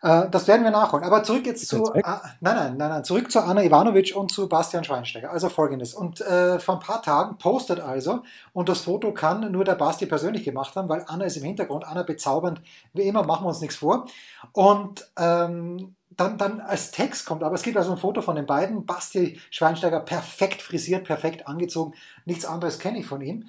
äh, 0.00 0.28
das 0.30 0.48
werden 0.48 0.64
wir 0.64 0.70
nachholen. 0.70 1.04
Aber 1.04 1.22
zurück 1.22 1.44
jetzt 1.44 1.68
zu, 1.68 1.92
äh, 1.92 2.00
nein, 2.02 2.30
nein, 2.40 2.76
nein, 2.78 2.88
nein, 2.88 3.04
zurück 3.04 3.30
zu 3.30 3.40
Anna 3.42 3.62
Ivanovic 3.62 4.16
und 4.16 4.32
zu 4.32 4.48
Bastian 4.48 4.84
Schweinsteiger. 4.84 5.30
Also 5.30 5.50
folgendes. 5.50 5.92
Und 5.92 6.22
äh, 6.22 6.58
vor 6.58 6.76
ein 6.76 6.80
paar 6.80 7.02
Tagen 7.02 7.36
postet 7.36 7.80
also, 7.80 8.22
und 8.54 8.70
das 8.70 8.80
Foto 8.80 9.12
kann 9.12 9.52
nur 9.52 9.64
der 9.64 9.74
Basti 9.74 10.06
persönlich 10.06 10.44
gemacht 10.44 10.74
haben, 10.76 10.88
weil 10.88 11.04
Anna 11.06 11.26
ist 11.26 11.36
im 11.36 11.44
Hintergrund, 11.44 11.86
Anna 11.86 12.04
bezaubernd, 12.04 12.62
wie 12.94 13.02
immer, 13.02 13.22
machen 13.22 13.44
wir 13.44 13.48
uns 13.48 13.60
nichts 13.60 13.76
vor. 13.76 14.06
Und 14.52 15.06
ähm, 15.18 15.94
dann, 16.16 16.38
dann 16.38 16.60
als 16.60 16.90
Text 16.90 17.26
kommt, 17.26 17.42
aber 17.42 17.54
es 17.54 17.62
gibt 17.62 17.76
also 17.76 17.92
ein 17.92 17.98
Foto 17.98 18.22
von 18.22 18.36
den 18.36 18.46
beiden, 18.46 18.86
Basti 18.86 19.40
Schweinsteiger 19.50 20.00
perfekt 20.00 20.62
frisiert, 20.62 21.04
perfekt 21.04 21.46
angezogen, 21.46 21.94
nichts 22.24 22.44
anderes 22.44 22.78
kenne 22.78 22.98
ich 22.98 23.06
von 23.06 23.20
ihm. 23.20 23.48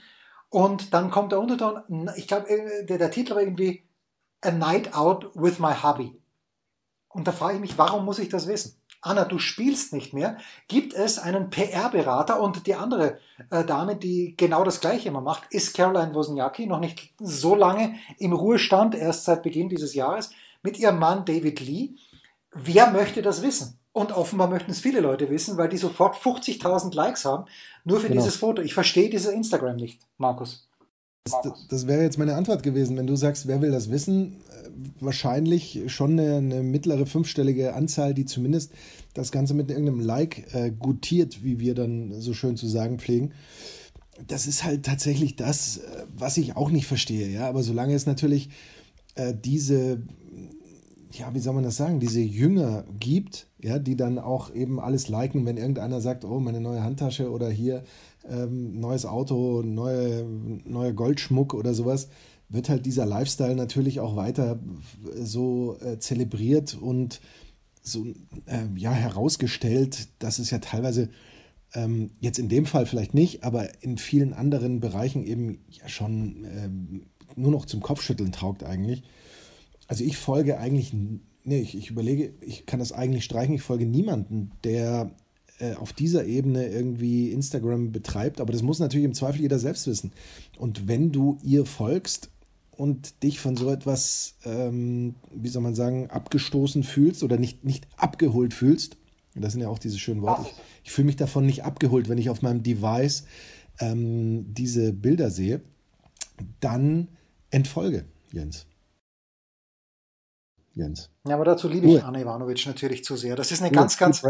Und 0.50 0.94
dann 0.94 1.12
kommt 1.12 1.32
der 1.32 1.40
Unterton, 1.40 2.10
ich 2.16 2.28
glaube, 2.28 2.50
äh, 2.50 2.86
der, 2.86 2.98
der 2.98 3.12
Titel 3.12 3.36
war 3.36 3.42
irgendwie 3.42 3.84
A 4.42 4.52
Night 4.52 4.94
Out 4.94 5.32
with 5.36 5.60
My 5.60 5.74
Hubby. 5.74 6.20
Und 7.10 7.28
da 7.28 7.32
frage 7.32 7.56
ich 7.56 7.62
mich, 7.62 7.78
warum 7.78 8.06
muss 8.06 8.20
ich 8.20 8.30
das 8.30 8.48
wissen? 8.48 8.78
Anna, 9.06 9.24
du 9.24 9.38
spielst 9.38 9.94
nicht 9.94 10.14
mehr. 10.14 10.38
Gibt 10.68 10.94
es 10.94 11.20
einen 11.20 11.52
PR-Berater 11.52 12.42
und 12.42 12.66
die 12.66 12.74
andere 12.74 13.20
äh, 13.52 13.64
Dame, 13.64 13.96
die 13.96 14.36
genau 14.36 14.64
das 14.64 14.82
Gleiche 14.82 15.10
immer 15.10 15.22
macht, 15.22 15.44
ist 15.52 15.76
Caroline 15.76 16.16
Wozniacki, 16.16 16.66
noch 16.66 16.80
nicht 16.80 17.14
so 17.20 17.54
lange 17.54 17.96
im 18.18 18.34
Ruhestand, 18.34 18.96
erst 18.96 19.26
seit 19.26 19.44
Beginn 19.44 19.70
dieses 19.70 19.94
Jahres, 19.94 20.32
mit 20.64 20.80
ihrem 20.80 20.98
Mann 20.98 21.24
David 21.24 21.60
Lee. 21.60 21.92
Wer 22.56 22.92
möchte 22.92 23.22
das 23.22 23.42
wissen? 23.42 23.78
Und 23.92 24.12
offenbar 24.12 24.50
möchten 24.50 24.72
es 24.72 24.80
viele 24.80 25.00
Leute 25.00 25.30
wissen, 25.30 25.58
weil 25.58 25.70
die 25.70 25.78
sofort 25.78 26.16
50.000 26.16 26.94
Likes 26.94 27.24
haben, 27.24 27.46
nur 27.86 28.00
für 28.00 28.10
genau. 28.10 28.22
dieses 28.22 28.36
Foto. 28.36 28.62
Ich 28.62 28.74
verstehe 28.74 29.10
dieses 29.10 29.32
Instagram 29.32 29.78
nicht, 29.78 30.02
Markus. 30.18 30.68
Das, 31.24 31.68
das, 31.70 31.88
wäre 31.88 32.04
jetzt 32.04 32.20
meine 32.20 32.36
Antwort 32.36 32.62
gewesen, 32.62 32.98
wenn 32.98 33.08
du 33.08 33.16
sagst, 33.16 33.48
wer 33.48 33.62
will 33.62 33.72
das 33.72 33.90
wissen? 33.90 34.42
wahrscheinlich 35.00 35.84
schon 35.88 36.12
eine, 36.20 36.38
eine, 36.38 36.64
mittlere 36.64 37.06
fünfstellige 37.06 37.74
Anzahl, 37.74 38.14
die 38.14 38.26
zumindest 38.26 38.72
das 39.14 39.32
Ganze 39.32 39.54
mit 39.54 39.70
irgendeinem 39.70 40.00
Like 40.00 40.54
äh, 40.54 40.72
gutiert, 40.72 41.44
wie 41.44 41.60
wir 41.60 41.76
dann 41.76 42.20
so 42.22 42.34
schön 42.34 42.58
zu 42.58 42.68
sagen 42.68 43.00
pflegen. 43.00 43.34
Das 44.28 44.48
ist 44.48 44.64
halt 44.64 44.86
tatsächlich 44.86 45.36
das, 45.36 45.78
äh, 45.78 46.06
was 46.16 46.38
ich 46.38 46.56
auch 46.56 46.70
nicht 46.70 46.88
verstehe. 46.88 47.30
Ja, 47.30 47.48
aber 47.48 47.64
solange 47.64 47.96
es 47.96 48.06
natürlich 48.06 48.50
äh, 49.16 49.34
diese 49.34 50.02
ja, 51.18 51.34
wie 51.34 51.40
soll 51.40 51.54
man 51.54 51.64
das 51.64 51.78
sagen, 51.78 52.00
diese 52.00 52.22
Jünger 52.22 52.86
gibt, 53.00 53.48
ja, 53.62 53.80
die 53.80 53.96
dann 53.96 54.20
auch 54.20 54.54
eben 54.54 54.80
alles 54.80 55.08
liken, 55.08 55.46
wenn 55.46 55.58
irgendeiner 55.58 56.02
sagt, 56.02 56.26
oh, 56.26 56.40
meine 56.40 56.62
neue 56.62 56.84
Handtasche 56.84 57.32
oder 57.32 57.50
hier 57.50 57.84
ähm, 58.30 58.80
neues 58.80 59.06
Auto, 59.06 59.62
neue, 59.64 60.26
neue 60.66 60.94
Goldschmuck 60.94 61.54
oder 61.54 61.74
sowas, 61.74 62.10
wird 62.50 62.70
halt 62.70 62.86
dieser 62.86 63.06
Lifestyle 63.06 63.56
natürlich 63.56 64.00
auch 64.00 64.16
weiter 64.16 64.60
so 65.16 65.78
äh, 65.82 66.00
zelebriert 66.00 66.78
und 66.80 67.22
so 67.82 68.06
äh, 68.46 68.68
ja 68.76 68.92
herausgestellt, 68.92 70.08
dass 70.20 70.40
es 70.40 70.52
ja 70.52 70.60
teilweise 70.60 71.10
ähm, 71.74 72.12
jetzt 72.20 72.40
in 72.40 72.50
dem 72.50 72.66
Fall 72.66 72.86
vielleicht 72.86 73.14
nicht, 73.14 73.44
aber 73.44 73.84
in 73.84 73.98
vielen 73.98 74.34
anderen 74.34 74.80
Bereichen 74.80 75.24
eben 75.24 75.60
ja 75.70 75.88
schon 75.88 76.46
ähm, 76.46 77.06
nur 77.36 77.52
noch 77.52 77.66
zum 77.66 77.82
Kopfschütteln 77.82 78.32
taugt 78.32 78.64
eigentlich. 78.64 79.04
Also 79.88 80.04
ich 80.04 80.18
folge 80.18 80.58
eigentlich, 80.58 80.94
nee, 81.44 81.60
ich, 81.60 81.78
ich 81.78 81.90
überlege, 81.90 82.34
ich 82.42 82.66
kann 82.66 82.80
das 82.80 82.92
eigentlich 82.92 83.24
streichen, 83.24 83.56
ich 83.56 83.62
folge 83.62 83.86
niemanden, 83.86 84.52
der 84.64 85.12
äh, 85.60 85.76
auf 85.76 85.94
dieser 85.94 86.26
Ebene 86.26 86.68
irgendwie 86.68 87.32
Instagram 87.32 87.92
betreibt, 87.92 88.42
aber 88.42 88.52
das 88.52 88.62
muss 88.62 88.80
natürlich 88.80 89.06
im 89.06 89.14
Zweifel 89.14 89.42
jeder 89.42 89.60
selbst 89.60 89.88
wissen. 89.88 90.12
Und 90.58 90.88
wenn 90.88 91.12
du 91.12 91.38
ihr 91.44 91.66
folgst 91.66 92.30
und 92.72 93.24
dich 93.24 93.40
von 93.40 93.56
so 93.56 93.70
etwas, 93.70 94.36
ähm, 94.44 95.16
wie 95.34 95.50
soll 95.50 95.62
man 95.62 95.76
sagen, 95.76 96.10
abgestoßen 96.10 96.84
fühlst 96.84 97.24
oder 97.24 97.38
nicht, 97.38 97.64
nicht 97.64 97.88
abgeholt 97.96 98.54
fühlst, 98.54 98.98
das 99.36 99.54
sind 99.54 99.62
ja 99.62 99.70
auch 99.70 99.80
diese 99.80 100.00
schönen 100.00 100.22
Worte, 100.22 100.44
ich, 100.50 100.56
ich 100.86 100.92
fühle 100.92 101.06
mich 101.06 101.16
davon 101.16 101.46
nicht 101.46 101.64
abgeholt, 101.64 102.10
wenn 102.10 102.18
ich 102.18 102.30
auf 102.30 102.42
meinem 102.42 102.64
Device 102.64 103.26
ähm, 103.80 104.54
diese 104.54 104.94
Bilder 104.94 105.30
sehe, 105.30 105.62
dann 106.60 107.10
entfolge, 107.50 108.06
Jens. 108.32 108.66
Jens. 110.76 111.10
Ja, 111.28 111.36
aber 111.36 111.46
dazu 111.46 111.68
liebe 111.68 111.88
ich 111.88 112.04
Anne 112.04 112.22
Ivanovic 112.22 112.66
natürlich 112.68 113.04
zu 113.04 113.16
sehr. 113.16 113.36
Das 113.36 113.52
ist 113.52 113.62
eine 113.62 113.72
Nur 113.72 113.82
ganz, 113.82 113.98
ganz 113.98 114.22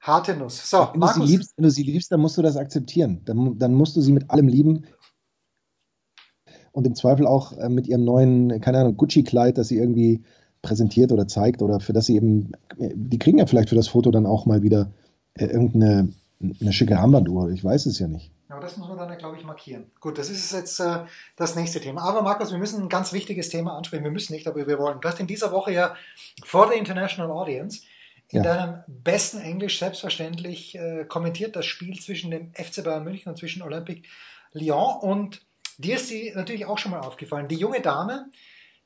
harte 0.00 0.34
Nuss. 0.34 0.68
So, 0.68 0.88
wenn, 0.92 1.00
Markus. 1.00 1.20
Du 1.20 1.26
sie 1.26 1.32
liebst, 1.32 1.52
wenn 1.56 1.62
du 1.64 1.70
sie 1.70 1.82
liebst, 1.82 2.10
dann 2.10 2.20
musst 2.20 2.38
du 2.38 2.42
das 2.42 2.56
akzeptieren. 2.56 3.20
Dann, 3.24 3.58
dann 3.58 3.74
musst 3.74 3.96
du 3.96 4.00
sie 4.00 4.12
mit 4.12 4.30
allem 4.30 4.48
lieben. 4.48 4.86
Und 6.72 6.86
im 6.86 6.94
Zweifel 6.94 7.26
auch 7.26 7.52
äh, 7.58 7.68
mit 7.68 7.86
ihrem 7.86 8.04
neuen, 8.04 8.60
keine 8.60 8.78
Ahnung, 8.78 8.96
Gucci-Kleid, 8.96 9.58
das 9.58 9.68
sie 9.68 9.76
irgendwie 9.76 10.24
präsentiert 10.62 11.12
oder 11.12 11.26
zeigt 11.26 11.62
oder 11.62 11.80
für 11.80 11.92
das 11.92 12.06
sie 12.06 12.16
eben, 12.16 12.52
die 12.78 13.18
kriegen 13.18 13.38
ja 13.38 13.46
vielleicht 13.46 13.70
für 13.70 13.76
das 13.76 13.88
Foto 13.88 14.10
dann 14.10 14.26
auch 14.26 14.46
mal 14.46 14.62
wieder 14.62 14.92
äh, 15.34 15.46
irgendeine 15.46 16.12
eine 16.40 16.72
schicke 16.72 16.98
Armbanduhr. 16.98 17.50
Ich 17.50 17.62
weiß 17.62 17.86
es 17.86 17.98
ja 17.98 18.08
nicht. 18.08 18.30
Aber 18.48 18.60
das 18.60 18.76
muss 18.76 18.88
man 18.88 18.96
dann, 18.96 19.16
glaube 19.16 19.36
ich, 19.36 19.44
markieren. 19.44 19.90
Gut, 20.00 20.18
das 20.18 20.28
ist 20.28 20.52
jetzt 20.52 20.80
äh, 20.80 21.04
das 21.36 21.54
nächste 21.54 21.80
Thema. 21.80 22.02
Aber 22.02 22.22
Markus, 22.22 22.50
wir 22.50 22.58
müssen 22.58 22.82
ein 22.82 22.88
ganz 22.88 23.12
wichtiges 23.12 23.48
Thema 23.48 23.76
ansprechen. 23.76 24.02
Wir 24.02 24.10
müssen 24.10 24.32
nicht, 24.32 24.48
aber 24.48 24.66
wir 24.66 24.78
wollen. 24.78 25.00
Du 25.00 25.08
hast 25.08 25.20
in 25.20 25.26
dieser 25.26 25.52
Woche 25.52 25.72
ja 25.72 25.94
vor 26.44 26.68
der 26.68 26.76
International 26.76 27.30
Audience 27.30 27.82
in 28.28 28.42
ja. 28.42 28.54
deinem 28.54 28.82
besten 28.86 29.38
Englisch 29.40 29.78
selbstverständlich 29.78 30.76
äh, 30.76 31.04
kommentiert 31.04 31.56
das 31.56 31.66
Spiel 31.66 31.98
zwischen 32.00 32.30
dem 32.30 32.52
FC 32.54 32.82
Bayern 32.82 33.04
München 33.04 33.30
und 33.30 33.36
zwischen 33.36 33.62
Olympique 33.62 34.08
Lyon. 34.52 34.98
Und 35.00 35.42
dir 35.78 35.96
ist 35.96 36.08
sie 36.08 36.32
natürlich 36.34 36.66
auch 36.66 36.78
schon 36.78 36.92
mal 36.92 37.00
aufgefallen. 37.00 37.48
Die 37.48 37.56
junge 37.56 37.80
Dame, 37.80 38.30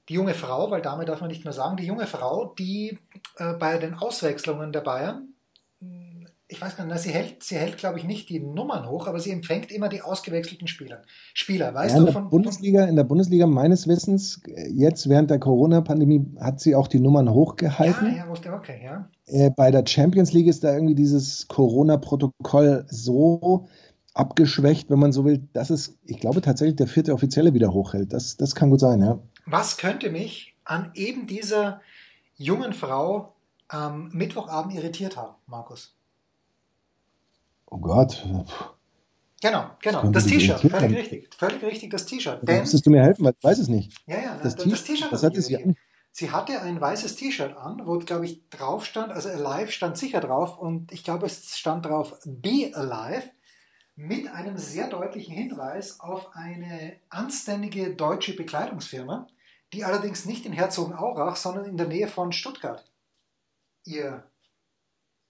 die 0.08 0.14
junge 0.14 0.34
Frau, 0.34 0.70
weil 0.70 0.82
Dame 0.82 1.04
darf 1.04 1.20
man 1.20 1.30
nicht 1.30 1.44
mehr 1.44 1.52
sagen, 1.54 1.76
die 1.76 1.87
junge 1.87 2.06
Frau, 2.06 2.54
die 2.58 2.99
äh, 3.37 3.54
bei 3.54 3.78
den 3.78 3.94
Auswechslungen 3.94 4.73
der 4.73 4.80
Bayern 4.80 5.34
ich 6.54 6.62
weiß 6.62 6.76
gar 6.76 6.87
nicht, 6.87 6.99
sie 7.00 7.11
hält, 7.11 7.42
sie 7.42 7.56
hält, 7.56 7.78
glaube 7.78 7.99
ich, 7.99 8.04
nicht 8.04 8.28
die 8.28 8.38
Nummern 8.38 8.88
hoch, 8.88 9.08
aber 9.08 9.18
sie 9.18 9.32
empfängt 9.32 9.73
immer 9.73 9.88
die 9.88 10.02
ausgewechselten 10.02 10.68
Spieler. 10.68 11.02
Spieler, 11.34 11.75
weißt 11.75 11.96
ja, 11.96 12.00
du 12.00 12.06
in 12.06 12.14
der 12.14 12.20
Bundesliga, 12.20 12.84
in 12.84 12.94
der 12.94 13.04
Bundesliga 13.04 13.46
meines 13.46 13.88
Wissens, 13.88 14.40
jetzt 14.73 15.08
während 15.08 15.30
der 15.30 15.40
Corona-Pandemie 15.40 16.26
hat 16.38 16.61
sie 16.61 16.76
auch 16.76 16.87
die 16.87 17.00
Nummern 17.00 17.28
hochgehalten. 17.28 18.06
Ja, 18.12 18.25
ja, 18.25 18.28
wusste, 18.28 18.52
okay, 18.52 18.80
ja. 18.84 19.08
Äh, 19.26 19.50
bei 19.50 19.73
der 19.73 19.84
Champions 19.84 20.32
League 20.32 20.46
ist 20.46 20.62
da 20.62 20.73
irgendwie 20.73 20.94
dieses 20.94 21.49
Corona-Protokoll 21.49 22.87
so 22.88 23.66
abgeschwächt, 24.14 24.90
wenn 24.90 25.00
man 25.00 25.12
so 25.12 25.25
will, 25.25 25.49
dass 25.52 25.70
es, 25.70 25.99
ich 26.04 26.20
glaube, 26.20 26.40
tatsächlich 26.40 26.76
der 26.76 26.87
vierte 26.87 27.12
Offizielle 27.14 27.52
wieder 27.52 27.73
hochhält. 27.73 28.12
Das, 28.12 28.37
das 28.37 28.54
kann 28.54 28.70
gut 28.70 28.80
sein, 28.80 29.00
ja. 29.00 29.18
Was 29.44 29.76
könnte 29.76 30.11
mich 30.11 30.54
an 30.64 30.92
eben 30.94 31.26
dieser 31.26 31.80
jungen 32.37 32.73
Frau 32.73 33.34
am 33.66 34.11
Mittwochabend 34.12 34.73
irritiert 34.75 35.16
haben, 35.16 35.34
Markus? 35.46 35.96
Oh 37.75 37.78
Gott. 37.78 38.25
Genau, 39.43 39.71
genau. 39.83 40.09
Das 40.09 40.26
T-Shirt, 40.26 40.61
völlig 40.61 40.97
richtig. 40.97 41.35
Völlig 41.35 41.62
richtig, 41.64 41.90
das 41.90 42.07
T-Shirt. 42.07 42.38
Da 42.43 42.61
müsstest 42.61 42.87
du 42.87 42.90
mir 42.90 43.02
helfen, 43.02 43.25
weil 43.25 43.35
ich 43.37 43.45
weiß 43.45 43.59
es 43.59 43.69
nicht. 43.69 44.00
Ja, 44.07 44.21
ja, 44.21 44.38
das, 44.40 44.54
das 44.54 44.85
T-Shirt. 44.85 45.11
Was 45.11 45.25
hat 45.25 45.35
sie 45.35 45.57
an? 45.57 45.76
Sie 46.12 46.31
hatte 46.31 46.61
ein 46.62 46.81
weißes 46.81 47.16
T-Shirt 47.16 47.57
an, 47.57 47.83
wo, 47.85 47.99
glaube 47.99 48.26
ich, 48.26 48.49
drauf 48.49 48.87
stand, 48.87 49.11
also 49.11 49.28
Alive 49.28 49.73
stand 49.73 49.99
sicher 49.99 50.21
drauf 50.21 50.57
und 50.57 50.93
ich 50.93 51.02
glaube, 51.02 51.26
es 51.26 51.59
stand 51.59 51.87
drauf 51.87 52.16
Be 52.25 52.71
Alive 52.73 53.28
mit 53.97 54.28
einem 54.28 54.57
sehr 54.57 54.88
deutlichen 54.88 55.35
Hinweis 55.35 55.99
auf 55.99 56.31
eine 56.37 56.95
anständige 57.09 57.97
deutsche 57.97 58.37
Bekleidungsfirma, 58.37 59.26
die 59.73 59.83
allerdings 59.83 60.26
nicht 60.26 60.47
in 60.47 60.52
Herzogenaurach, 60.52 61.35
sondern 61.35 61.64
in 61.64 61.76
der 61.76 61.88
Nähe 61.88 62.07
von 62.07 62.31
Stuttgart 62.31 62.88
ihr 63.85 64.25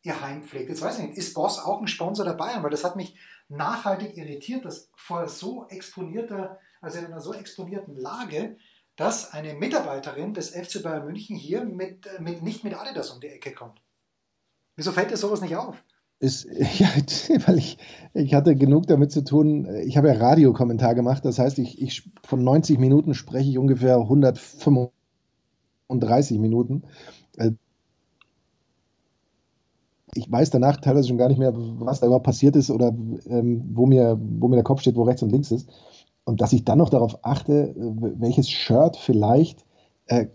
ihr 0.04 0.20
Heim 0.20 0.42
pflegt. 0.42 0.68
Jetzt 0.68 0.82
weiß 0.82 0.98
ich 0.98 1.08
nicht, 1.08 1.18
ist 1.18 1.34
Boss 1.34 1.58
auch 1.58 1.80
ein 1.80 1.88
Sponsor 1.88 2.24
der 2.24 2.34
Bayern? 2.34 2.62
Weil 2.62 2.70
das 2.70 2.84
hat 2.84 2.94
mich 2.94 3.16
nachhaltig 3.48 4.16
irritiert, 4.16 4.64
dass 4.64 4.88
vor 4.94 5.26
so 5.28 5.66
exponierter, 5.68 6.58
also 6.80 6.98
in 6.98 7.06
einer 7.06 7.20
so 7.20 7.34
exponierten 7.34 7.96
Lage, 7.96 8.56
dass 8.96 9.32
eine 9.32 9.54
Mitarbeiterin 9.54 10.34
des 10.34 10.50
FC 10.50 10.82
Bayern 10.82 11.06
München 11.06 11.36
hier 11.36 11.64
mit, 11.64 12.06
mit, 12.20 12.42
nicht 12.42 12.64
mit 12.64 12.74
Adidas 12.74 13.10
um 13.10 13.20
die 13.20 13.28
Ecke 13.28 13.52
kommt. 13.52 13.80
Wieso 14.76 14.92
fällt 14.92 15.10
dir 15.10 15.16
sowas 15.16 15.40
nicht 15.40 15.56
auf? 15.56 15.82
Ist, 16.20 16.44
ja, 16.78 16.88
weil 17.46 17.58
ich, 17.58 17.78
ich 18.12 18.34
hatte 18.34 18.54
genug 18.56 18.86
damit 18.86 19.10
zu 19.10 19.24
tun. 19.24 19.66
Ich 19.86 19.96
habe 19.96 20.08
ja 20.08 20.14
Radiokommentar 20.14 20.94
gemacht, 20.94 21.24
das 21.24 21.38
heißt, 21.38 21.58
ich, 21.58 21.80
ich 21.80 22.10
von 22.22 22.44
90 22.44 22.78
Minuten 22.78 23.14
spreche 23.14 23.48
ich 23.48 23.56
ungefähr 23.56 23.96
135 23.96 26.38
Minuten. 26.38 26.84
Ich 30.14 30.30
weiß 30.30 30.50
danach 30.50 30.78
teilweise 30.78 31.08
schon 31.08 31.18
gar 31.18 31.28
nicht 31.28 31.38
mehr, 31.38 31.52
was 31.54 32.00
da 32.00 32.06
überhaupt 32.06 32.26
passiert 32.26 32.56
ist 32.56 32.70
oder 32.70 32.88
ähm, 33.26 33.70
wo, 33.72 33.86
mir, 33.86 34.18
wo 34.20 34.48
mir 34.48 34.56
der 34.56 34.64
Kopf 34.64 34.80
steht, 34.80 34.96
wo 34.96 35.02
rechts 35.02 35.22
und 35.22 35.30
links 35.30 35.50
ist. 35.50 35.68
Und 36.24 36.40
dass 36.40 36.52
ich 36.52 36.64
dann 36.64 36.78
noch 36.78 36.88
darauf 36.88 37.18
achte, 37.22 37.74
welches 37.76 38.48
Shirt 38.48 38.96
vielleicht 38.96 39.64
äh, 40.06 40.26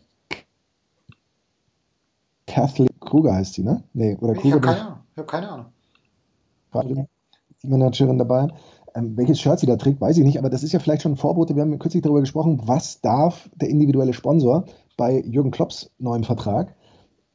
Kathleen 2.45 2.89
Kruger 2.99 3.33
heißt 3.35 3.53
sie, 3.55 3.63
ne? 3.63 3.83
Nee, 3.93 4.17
oder 4.19 4.33
ich 4.33 4.51
habe 4.51 4.61
keine 4.61 4.81
Ahnung. 4.81 4.99
Ich 5.11 5.17
habe 5.17 5.27
keine 5.27 5.49
Ahnung. 5.51 7.07
Die 7.63 7.67
Managerin 7.67 8.17
dabei. 8.17 8.47
Ähm, 8.95 9.15
welches 9.17 9.39
Shirt 9.39 9.59
sie 9.59 9.67
da 9.67 9.75
trägt, 9.75 10.01
weiß 10.01 10.17
ich 10.17 10.23
nicht, 10.23 10.39
aber 10.39 10.49
das 10.49 10.63
ist 10.63 10.71
ja 10.71 10.79
vielleicht 10.79 11.03
schon 11.03 11.13
ein 11.13 11.17
Vorbote. 11.17 11.55
Wir 11.55 11.61
haben 11.61 11.77
kürzlich 11.77 12.01
darüber 12.01 12.21
gesprochen, 12.21 12.61
was 12.65 13.01
darf 13.01 13.49
der 13.55 13.69
individuelle 13.69 14.13
Sponsor 14.13 14.65
bei 14.97 15.21
Jürgen 15.21 15.51
Klopps 15.51 15.91
neuem 15.99 16.23
Vertrag 16.23 16.75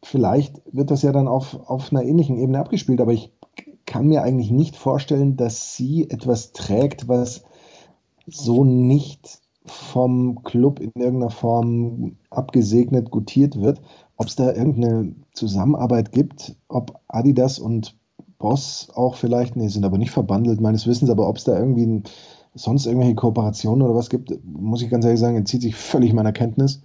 vielleicht 0.05 0.63
wird 0.71 0.91
das 0.91 1.03
ja 1.03 1.13
dann 1.13 1.29
auf, 1.29 1.59
auf 1.69 1.91
einer 1.91 2.03
ähnlichen 2.03 2.37
Ebene 2.37 2.59
abgespielt, 2.59 3.01
aber 3.01 3.13
ich 3.13 3.33
kann 3.87 4.07
mir 4.07 4.23
eigentlich 4.23 4.51
nicht 4.51 4.77
vorstellen, 4.77 5.37
dass 5.37 5.77
sie 5.77 6.09
etwas 6.11 6.53
trägt, 6.53 7.09
was 7.09 7.45
so 8.27 8.65
nicht 8.65 9.41
vom 9.67 10.43
Club 10.43 10.81
in 10.81 10.93
irgendeiner 10.95 11.31
Form 11.31 12.17
abgesegnet, 12.31 13.11
gutiert 13.11 13.61
wird. 13.61 13.81
Ob 14.17 14.27
es 14.27 14.37
da 14.37 14.53
irgendeine 14.53 15.15
Zusammenarbeit 15.33 16.13
gibt, 16.13 16.55
ob 16.69 17.01
Adidas 17.09 17.59
und 17.59 17.97
Boss 18.39 18.89
auch 18.95 19.15
vielleicht, 19.15 19.57
nee, 19.57 19.69
sind 19.69 19.85
aber 19.85 19.99
nicht 19.99 20.11
verbandelt 20.11 20.61
meines 20.61 20.87
Wissens, 20.87 21.11
aber 21.11 21.29
ob 21.29 21.39
es 21.39 21.45
da 21.45 21.59
irgendwie 21.59 21.87
ein, 21.87 22.03
sonst 22.55 22.87
irgendwelche 22.87 23.15
Kooperationen 23.15 23.83
oder 23.83 23.95
was 23.95 24.11
gibt, 24.11 24.33
muss 24.45 24.83
ich 24.83 24.91
ganz 24.91 25.05
ehrlich 25.05 25.21
sagen, 25.21 25.37
entzieht 25.37 25.63
sich 25.63 25.75
völlig 25.75 26.13
meiner 26.13 26.33
Kenntnis. 26.33 26.83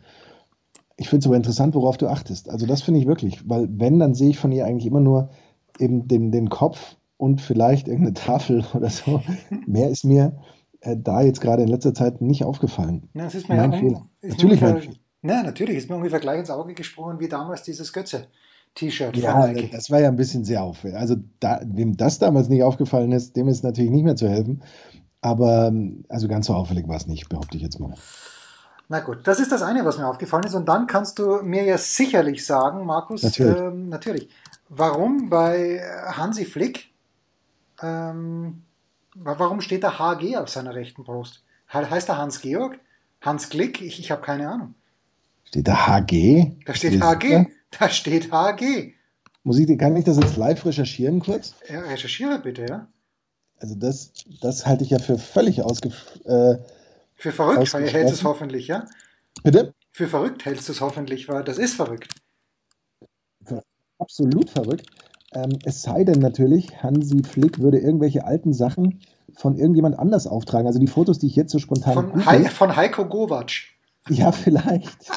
Ich 1.00 1.08
finde 1.08 1.24
es 1.24 1.28
aber 1.28 1.38
interessant, 1.38 1.76
worauf 1.76 1.96
du 1.96 2.08
achtest. 2.08 2.50
Also 2.50 2.66
das 2.66 2.82
finde 2.82 3.00
ich 3.00 3.08
wirklich, 3.08 3.48
weil 3.48 3.70
wenn, 3.72 4.00
dann 4.00 4.16
sehe 4.16 4.32
ich 4.32 4.38
von 4.38 4.52
ihr 4.52 4.66
eigentlich 4.66 4.86
immer 4.86 5.00
nur 5.00 5.30
eben 5.80 6.10
den, 6.10 6.32
den 6.32 6.50
Kopf 6.50 6.98
und 7.16 7.40
vielleicht 7.40 7.88
irgendeine 7.88 8.16
Tafel 8.16 8.66
oder 8.74 8.90
so. 8.90 9.22
Mehr 9.66 9.90
ist 9.90 10.04
mir 10.04 10.38
äh, 10.82 10.98
da 10.98 11.22
jetzt 11.22 11.40
gerade 11.40 11.64
in 11.64 11.70
letzter 11.70 11.94
Zeit 11.94 12.20
nicht 12.20 12.44
aufgefallen. 12.44 13.08
Ja, 13.14 13.24
das 13.24 13.36
ist 13.36 13.48
mir 13.48 13.56
mein 13.56 13.72
ja 13.72 13.78
Fehler. 13.78 14.10
Natürlich 14.22 14.62
mein 14.62 14.82
Fehler. 14.82 14.96
Ja, 15.22 15.44
natürlich 15.44 15.78
ist 15.78 15.90
mir 15.90 15.96
ungefähr 15.96 16.20
gleich 16.20 16.40
ins 16.40 16.50
Auge 16.50 16.74
gesprungen 16.74 17.20
wie 17.22 17.30
damals 17.30 17.64
dieses 17.64 17.94
Götze. 17.94 18.28
T-Shirt. 18.76 19.16
Ja, 19.18 19.52
das 19.72 19.90
war 19.90 20.02
ja 20.02 20.10
ein 20.10 20.16
bisschen 20.16 20.44
sehr 20.44 20.64
auffällig. 20.64 20.98
Also 20.98 21.16
da, 21.40 21.62
wem 21.66 21.96
das 21.96 22.20
damals 22.20 22.50
nicht 22.50 22.64
aufgefallen 22.64 23.14
ist, 23.14 23.36
dem 23.38 23.48
ist 23.48 23.64
natürlich 23.64 23.92
nicht 23.92 24.04
mehr 24.04 24.16
zu 24.16 24.30
helfen. 24.30 24.64
Aber 25.22 25.74
also 26.10 26.28
ganz 26.28 26.48
so 26.48 26.54
auffällig 26.54 26.88
war 26.88 26.98
es 26.98 27.08
nicht, 27.08 27.30
behaupte 27.30 27.58
ich 27.58 27.64
jetzt 27.64 27.80
mal. 27.80 27.96
Na 28.92 29.02
gut, 29.02 29.20
das 29.28 29.40
ist 29.40 29.52
das 29.52 29.62
eine, 29.62 29.86
was 29.86 30.00
mir 30.00 30.08
aufgefallen 30.08 30.44
ist. 30.46 30.56
Und 30.56 30.68
dann 30.68 30.88
kannst 30.88 31.20
du 31.20 31.44
mir 31.44 31.64
ja 31.64 31.78
sicherlich 31.78 32.44
sagen, 32.44 32.86
Markus, 32.86 33.22
natürlich, 33.22 33.58
ähm, 33.58 33.90
natürlich 33.90 34.30
warum 34.70 35.30
bei 35.30 35.82
Hansi 36.12 36.46
Flick, 36.46 36.92
ähm, 37.82 38.64
warum 39.16 39.62
steht 39.62 39.84
da 39.84 40.00
HG 40.00 40.38
auf 40.38 40.50
seiner 40.50 40.76
rechten 40.76 41.04
Brust? 41.04 41.44
Heißt 41.72 42.10
er 42.10 42.18
Hans-Georg? 42.18 42.80
Hans 43.22 43.50
Glick? 43.50 43.82
Ich, 43.82 44.00
ich 44.00 44.12
habe 44.12 44.22
keine 44.22 44.50
Ahnung. 44.50 44.74
Steht 45.44 45.68
da 45.68 45.88
HG? 45.88 46.54
Da 46.66 46.74
steht 46.74 47.02
HG. 47.02 47.46
Da 47.80 47.90
steht 47.90 48.32
HG. 48.32 48.94
Muss 49.44 49.60
ich, 49.60 49.78
kann 49.78 49.96
ich 49.96 50.06
das 50.06 50.18
jetzt 50.18 50.38
live 50.38 50.66
recherchieren 50.66 51.20
kurz? 51.20 51.54
Ja, 51.72 51.82
recherchiere 51.82 52.40
bitte, 52.40 52.66
ja. 52.68 52.88
Also 53.60 53.76
das, 53.76 54.14
das 54.42 54.66
halte 54.66 54.84
ich 54.84 54.90
ja 54.90 55.00
für 55.00 55.20
völlig 55.20 55.62
ausge... 55.62 55.92
Äh, 56.26 56.58
für 57.20 57.34
verrückt 57.34 57.74
hältst 57.74 57.94
du 57.94 58.16
es 58.16 58.24
hoffentlich, 58.24 58.68
ja? 58.68 58.86
Bitte? 59.44 59.74
Für 59.92 60.08
verrückt 60.08 60.46
hältst 60.46 60.70
du 60.70 60.72
es 60.72 60.80
hoffentlich, 60.80 61.28
weil 61.28 61.44
das 61.44 61.58
ist 61.58 61.76
verrückt. 61.76 62.08
Absolut 63.98 64.50
verrückt. 64.50 64.86
Ähm, 65.34 65.60
es 65.66 65.82
sei 65.82 66.06
denn 66.06 66.20
natürlich, 66.20 66.82
Hansi 66.82 67.22
Flick 67.24 67.60
würde 67.60 67.78
irgendwelche 67.78 68.26
alten 68.26 68.54
Sachen 68.54 69.02
von 69.36 69.58
irgendjemand 69.58 70.00
anders 70.00 70.28
auftragen. 70.28 70.66
Also 70.66 70.80
die 70.80 70.88
Fotos, 70.88 71.20
die 71.20 71.28
ich 71.28 71.36
jetzt 71.36 71.52
so 71.52 71.60
spontan. 71.60 71.94
Von, 71.94 72.30
He 72.30 72.48
von 72.48 72.76
Heiko 72.76 73.06
Govac. 73.06 73.52
Ja, 74.08 74.32
vielleicht. 74.32 75.12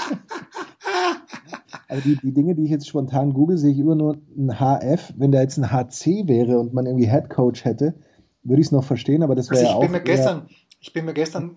Aber 1.89 2.01
die, 2.01 2.17
die 2.17 2.33
Dinge, 2.33 2.57
die 2.57 2.65
ich 2.65 2.71
jetzt 2.71 2.89
spontan 2.89 3.33
google, 3.33 3.57
sehe 3.59 3.71
ich 3.71 3.79
immer 3.79 3.95
nur 3.95 4.19
ein 4.37 4.59
HF. 4.59 5.15
Wenn 5.17 5.31
da 5.31 5.41
jetzt 5.41 5.57
ein 5.57 5.71
HC 5.71 6.27
wäre 6.27 6.59
und 6.59 6.75
man 6.75 6.87
irgendwie 6.87 7.09
Head 7.09 7.31
Coach 7.31 7.65
hätte, 7.65 7.95
würde 8.43 8.61
ich 8.61 8.67
es 8.67 8.73
noch 8.73 8.85
verstehen, 8.85 9.23
aber 9.23 9.35
das 9.35 9.51
wäre 9.51 9.61
also 9.61 9.71
ja 9.71 9.77
auch. 9.77 9.81
Bin 9.83 9.93
mir 9.93 10.01
gestern, 10.01 10.49
ich 10.83 10.93
bin 10.93 11.05
mir 11.05 11.15
gestern 11.15 11.57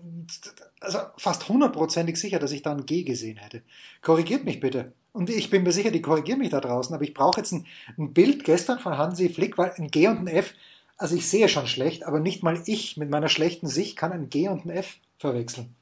also 0.80 0.98
fast 1.18 1.48
hundertprozentig 1.48 2.16
sicher, 2.16 2.38
dass 2.38 2.52
ich 2.52 2.62
da 2.62 2.72
ein 2.72 2.86
G 2.86 3.02
gesehen 3.02 3.36
hätte. 3.36 3.62
Korrigiert 4.00 4.44
mich 4.44 4.60
bitte. 4.60 4.92
Und 5.12 5.30
ich 5.30 5.50
bin 5.50 5.64
mir 5.64 5.72
sicher, 5.72 5.90
die 5.90 6.00
korrigieren 6.00 6.38
mich 6.38 6.50
da 6.50 6.60
draußen, 6.60 6.94
aber 6.94 7.02
ich 7.02 7.12
brauche 7.12 7.40
jetzt 7.40 7.52
ein, 7.52 7.66
ein, 7.98 8.12
Bild 8.12 8.44
gestern 8.44 8.78
von 8.78 8.96
Hansi 8.96 9.28
Flick, 9.28 9.58
weil 9.58 9.72
ein 9.76 9.88
G 9.88 10.06
und 10.06 10.18
ein 10.18 10.26
F, 10.28 10.54
also 10.96 11.16
ich 11.16 11.28
sehe 11.28 11.48
schon 11.48 11.66
schlecht, 11.66 12.06
aber 12.06 12.20
nicht 12.20 12.42
mal 12.42 12.62
ich 12.66 12.96
mit 12.96 13.10
meiner 13.10 13.28
schlechten 13.28 13.66
Sicht 13.66 13.96
kann 13.96 14.12
ein 14.12 14.28
G 14.28 14.48
und 14.48 14.64
ein 14.64 14.70
F 14.70 14.98
verwechseln. 15.18 15.74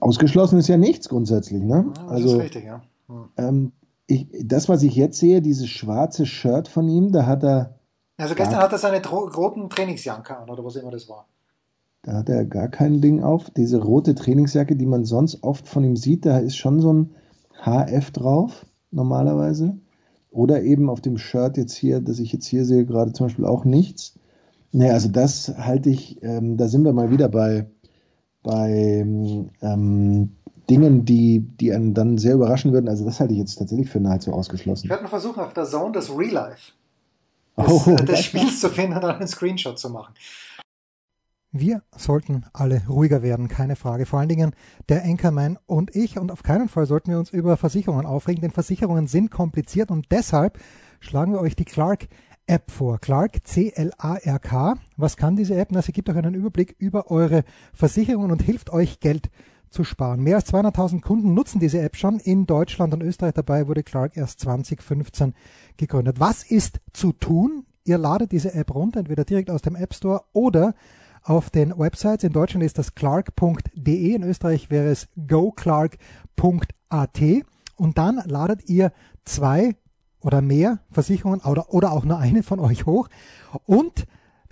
Ausgeschlossen 0.00 0.58
ist 0.58 0.68
ja 0.68 0.76
nichts 0.78 1.08
grundsätzlich, 1.08 1.62
ne? 1.62 1.84
Ja, 1.86 2.02
das 2.02 2.10
also, 2.10 2.36
ist 2.36 2.44
richtig, 2.44 2.64
ja. 2.64 2.82
Hm. 3.08 3.28
Ähm, 3.36 3.72
ich, 4.06 4.26
das, 4.42 4.68
was 4.68 4.82
ich 4.82 4.94
jetzt 4.94 5.18
sehe, 5.18 5.42
dieses 5.42 5.68
schwarze 5.68 6.24
Shirt 6.24 6.68
von 6.68 6.88
ihm, 6.88 7.12
da 7.12 7.26
hat 7.26 7.44
er. 7.44 7.77
Also 8.18 8.34
gestern 8.34 8.58
hat 8.58 8.72
er 8.72 8.78
seine 8.78 9.00
roten 9.06 9.70
Trainingsjacke 9.70 10.36
an, 10.36 10.50
oder 10.50 10.64
was 10.64 10.74
immer 10.76 10.90
das 10.90 11.08
war. 11.08 11.26
Da 12.02 12.14
hat 12.14 12.28
er 12.28 12.44
gar 12.44 12.68
kein 12.68 13.00
Ding 13.00 13.22
auf. 13.22 13.48
Diese 13.50 13.80
rote 13.80 14.14
Trainingsjacke, 14.14 14.74
die 14.74 14.86
man 14.86 15.04
sonst 15.04 15.42
oft 15.42 15.68
von 15.68 15.84
ihm 15.84 15.96
sieht, 15.96 16.26
da 16.26 16.38
ist 16.38 16.56
schon 16.56 16.80
so 16.80 16.92
ein 16.92 17.10
HF 17.64 18.10
drauf, 18.10 18.66
normalerweise. 18.90 19.78
Oder 20.30 20.62
eben 20.62 20.90
auf 20.90 21.00
dem 21.00 21.16
Shirt 21.16 21.56
jetzt 21.56 21.74
hier, 21.74 22.00
das 22.00 22.18
ich 22.18 22.32
jetzt 22.32 22.46
hier 22.46 22.64
sehe, 22.64 22.84
gerade 22.84 23.12
zum 23.12 23.26
Beispiel 23.26 23.46
auch 23.46 23.64
nichts. 23.64 24.18
Naja, 24.72 24.94
also 24.94 25.08
das 25.08 25.54
halte 25.56 25.90
ich, 25.90 26.22
ähm, 26.22 26.56
da 26.56 26.66
sind 26.68 26.84
wir 26.84 26.92
mal 26.92 27.10
wieder 27.10 27.28
bei, 27.28 27.70
bei 28.42 29.06
ähm, 29.62 30.36
Dingen, 30.68 31.04
die, 31.04 31.40
die 31.40 31.72
einen 31.72 31.94
dann 31.94 32.18
sehr 32.18 32.34
überraschen 32.34 32.72
würden. 32.72 32.88
Also 32.88 33.04
das 33.04 33.20
halte 33.20 33.32
ich 33.32 33.38
jetzt 33.38 33.56
tatsächlich 33.56 33.88
für 33.88 34.00
nahezu 34.00 34.32
ausgeschlossen. 34.32 34.86
Ich 34.86 34.90
werde 34.90 35.04
mal 35.04 35.08
versuchen, 35.08 35.40
auf 35.40 35.54
der 35.54 35.64
Zone 35.64 35.92
das 35.92 36.10
Real 36.10 36.32
Life 36.32 36.72
des, 37.58 37.86
oh, 37.86 37.96
des 37.96 38.24
Spiels 38.24 38.60
zu 38.60 38.70
finden 38.70 38.94
und 38.94 39.02
dann 39.02 39.16
einen 39.16 39.28
Screenshot 39.28 39.78
zu 39.78 39.90
machen. 39.90 40.14
Wir 41.50 41.82
sollten 41.96 42.44
alle 42.52 42.82
ruhiger 42.88 43.22
werden, 43.22 43.48
keine 43.48 43.74
Frage. 43.74 44.04
Vor 44.04 44.20
allen 44.20 44.28
Dingen 44.28 44.54
der 44.90 45.02
Anchorman 45.04 45.58
und 45.66 45.96
ich. 45.96 46.18
Und 46.18 46.30
auf 46.30 46.42
keinen 46.42 46.68
Fall 46.68 46.86
sollten 46.86 47.10
wir 47.10 47.18
uns 47.18 47.30
über 47.30 47.56
Versicherungen 47.56 48.04
aufregen, 48.04 48.42
denn 48.42 48.50
Versicherungen 48.50 49.06
sind 49.06 49.30
kompliziert 49.30 49.90
und 49.90 50.06
deshalb 50.10 50.58
schlagen 51.00 51.32
wir 51.32 51.40
euch 51.40 51.56
die 51.56 51.64
Clark 51.64 52.08
App 52.46 52.70
vor. 52.70 52.98
Clark, 52.98 53.46
C-L-A-R-K. 53.46 54.76
Was 54.96 55.16
kann 55.16 55.36
diese 55.36 55.54
App? 55.56 55.68
Na, 55.70 55.82
sie 55.82 55.92
gibt 55.92 56.08
euch 56.08 56.16
einen 56.16 56.34
Überblick 56.34 56.76
über 56.78 57.10
eure 57.10 57.44
Versicherungen 57.72 58.30
und 58.30 58.42
hilft 58.42 58.70
euch 58.70 59.00
Geld 59.00 59.26
zu 59.26 59.30
sparen. 59.84 60.22
Mehr 60.22 60.36
als 60.36 60.52
200.000 60.52 61.00
Kunden 61.00 61.34
nutzen 61.34 61.60
diese 61.60 61.80
App 61.80 61.96
schon 61.96 62.18
in 62.18 62.46
Deutschland 62.46 62.94
und 62.94 63.02
Österreich. 63.02 63.34
Dabei 63.34 63.68
wurde 63.68 63.82
Clark 63.82 64.16
erst 64.16 64.40
2015 64.40 65.34
gegründet. 65.76 66.20
Was 66.20 66.42
ist 66.42 66.80
zu 66.92 67.12
tun? 67.12 67.64
Ihr 67.84 67.98
ladet 67.98 68.32
diese 68.32 68.54
App 68.54 68.74
runter, 68.74 69.00
entweder 69.00 69.24
direkt 69.24 69.50
aus 69.50 69.62
dem 69.62 69.76
App 69.76 69.94
Store 69.94 70.22
oder 70.32 70.74
auf 71.22 71.50
den 71.50 71.78
Websites. 71.78 72.24
In 72.24 72.32
Deutschland 72.32 72.64
ist 72.64 72.78
das 72.78 72.94
clark.de, 72.94 74.14
in 74.14 74.22
Österreich 74.22 74.70
wäre 74.70 74.88
es 74.88 75.08
goclark.at 75.26 77.20
und 77.76 77.98
dann 77.98 78.22
ladet 78.26 78.68
ihr 78.68 78.92
zwei 79.24 79.76
oder 80.20 80.42
mehr 80.42 80.80
Versicherungen 80.90 81.40
oder, 81.40 81.72
oder 81.72 81.92
auch 81.92 82.04
nur 82.04 82.18
eine 82.18 82.42
von 82.42 82.60
euch 82.60 82.86
hoch 82.86 83.08
und 83.64 84.06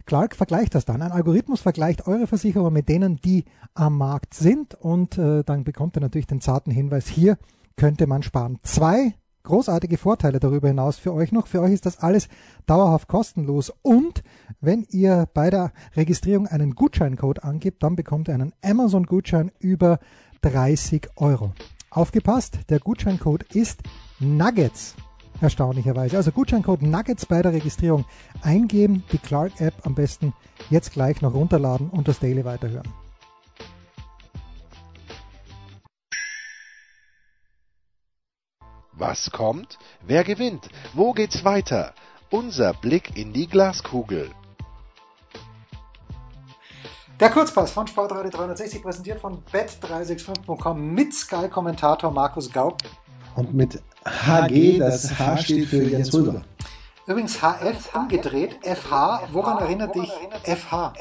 Clark 0.06 0.36
vergleicht 0.36 0.74
das 0.74 0.84
dann. 0.84 1.02
Ein 1.02 1.12
Algorithmus 1.12 1.60
vergleicht 1.60 2.06
eure 2.06 2.26
Versicherungen 2.26 2.72
mit 2.72 2.88
denen, 2.88 3.16
die 3.16 3.44
am 3.74 3.98
Markt 3.98 4.34
sind 4.34 4.74
und 4.74 5.18
äh, 5.18 5.44
dann 5.44 5.64
bekommt 5.64 5.96
ihr 5.96 6.00
natürlich 6.00 6.26
den 6.26 6.40
zarten 6.40 6.70
Hinweis, 6.70 7.06
hier 7.08 7.36
könnte 7.76 8.06
man 8.06 8.22
sparen. 8.22 8.58
Zwei 8.62 9.14
großartige 9.46 9.96
Vorteile 9.96 10.40
darüber 10.40 10.68
hinaus 10.68 10.98
für 10.98 11.14
euch 11.14 11.32
noch. 11.32 11.46
Für 11.46 11.62
euch 11.62 11.72
ist 11.72 11.86
das 11.86 12.00
alles 12.00 12.28
dauerhaft 12.66 13.08
kostenlos. 13.08 13.72
Und 13.82 14.22
wenn 14.60 14.86
ihr 14.90 15.28
bei 15.32 15.50
der 15.50 15.72
Registrierung 15.94 16.46
einen 16.46 16.74
Gutscheincode 16.74 17.44
angibt, 17.44 17.82
dann 17.82 17.96
bekommt 17.96 18.28
ihr 18.28 18.34
einen 18.34 18.52
Amazon-Gutschein 18.62 19.52
über 19.58 19.98
30 20.42 21.08
Euro. 21.16 21.52
Aufgepasst, 21.90 22.58
der 22.68 22.80
Gutscheincode 22.80 23.44
ist 23.54 23.80
Nuggets. 24.18 24.96
Erstaunlicherweise. 25.40 26.16
Also 26.16 26.32
Gutscheincode 26.32 26.82
Nuggets 26.82 27.26
bei 27.26 27.42
der 27.42 27.52
Registrierung 27.52 28.04
eingeben, 28.42 29.04
die 29.12 29.18
Clark 29.18 29.60
App 29.60 29.74
am 29.84 29.94
besten 29.94 30.32
jetzt 30.70 30.92
gleich 30.92 31.20
noch 31.20 31.34
runterladen 31.34 31.90
und 31.90 32.08
das 32.08 32.18
Daily 32.18 32.44
weiterhören. 32.44 32.88
Was 38.92 39.30
kommt? 39.30 39.78
Wer 40.06 40.24
gewinnt? 40.24 40.70
Wo 40.94 41.12
geht's 41.12 41.44
weiter? 41.44 41.92
Unser 42.30 42.72
Blick 42.72 43.16
in 43.16 43.34
die 43.34 43.46
Glaskugel. 43.46 44.30
Der 47.20 47.30
Kurzpass 47.30 47.72
von 47.72 47.86
Sportradio 47.86 48.30
360 48.30 48.82
präsentiert 48.82 49.20
von 49.20 49.42
bet365.com 49.52 50.92
mit 50.92 51.14
Sky-Kommentator 51.14 52.10
Markus 52.10 52.50
Gaub. 52.52 52.78
Und 53.36 53.54
mit 53.54 53.80
HG, 54.04 54.78
das 54.78 55.18
H 55.18 55.36
steht 55.38 55.68
für 55.68 55.82
Jens 55.82 56.12
Röber. 56.12 56.42
Übrigens 57.06 57.40
HF 57.40 57.94
umgedreht, 57.94 58.58
FH, 58.62 59.28
woran 59.32 59.58
erinnert 59.58 59.94
dich 59.94 60.10
FH? 60.42 60.94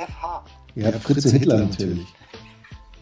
Ja, 0.76 0.92
Fritze 0.92 1.30
Hitler 1.32 1.60
natürlich. 1.60 2.06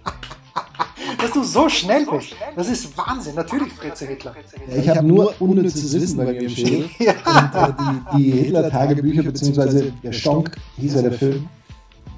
dass 1.19 1.31
du 1.31 1.43
so 1.43 1.67
schnell 1.67 2.05
bist. 2.05 2.35
Das 2.55 2.69
ist 2.69 2.97
Wahnsinn. 2.97 3.35
Natürlich 3.35 3.73
Fritze 3.73 4.05
Hitler. 4.05 4.35
Ja, 4.69 4.77
ich 4.77 4.89
habe 4.89 5.05
nur 5.05 5.33
unnützes 5.39 5.93
Wissen 5.93 6.17
bei 6.17 6.25
mir 6.25 6.41
im 6.41 6.49
Schädel. 6.49 6.89
ja. 6.99 7.13
Und 7.25 7.55
äh, 7.55 8.17
die, 8.17 8.31
die 8.31 8.31
Hitler-Tagebücher, 8.43 9.23
beziehungsweise 9.23 9.91
der 10.03 10.11
Stonk, 10.11 10.55
hieß 10.77 10.95
ja 10.95 11.01
der 11.01 11.13
Film, 11.13 11.49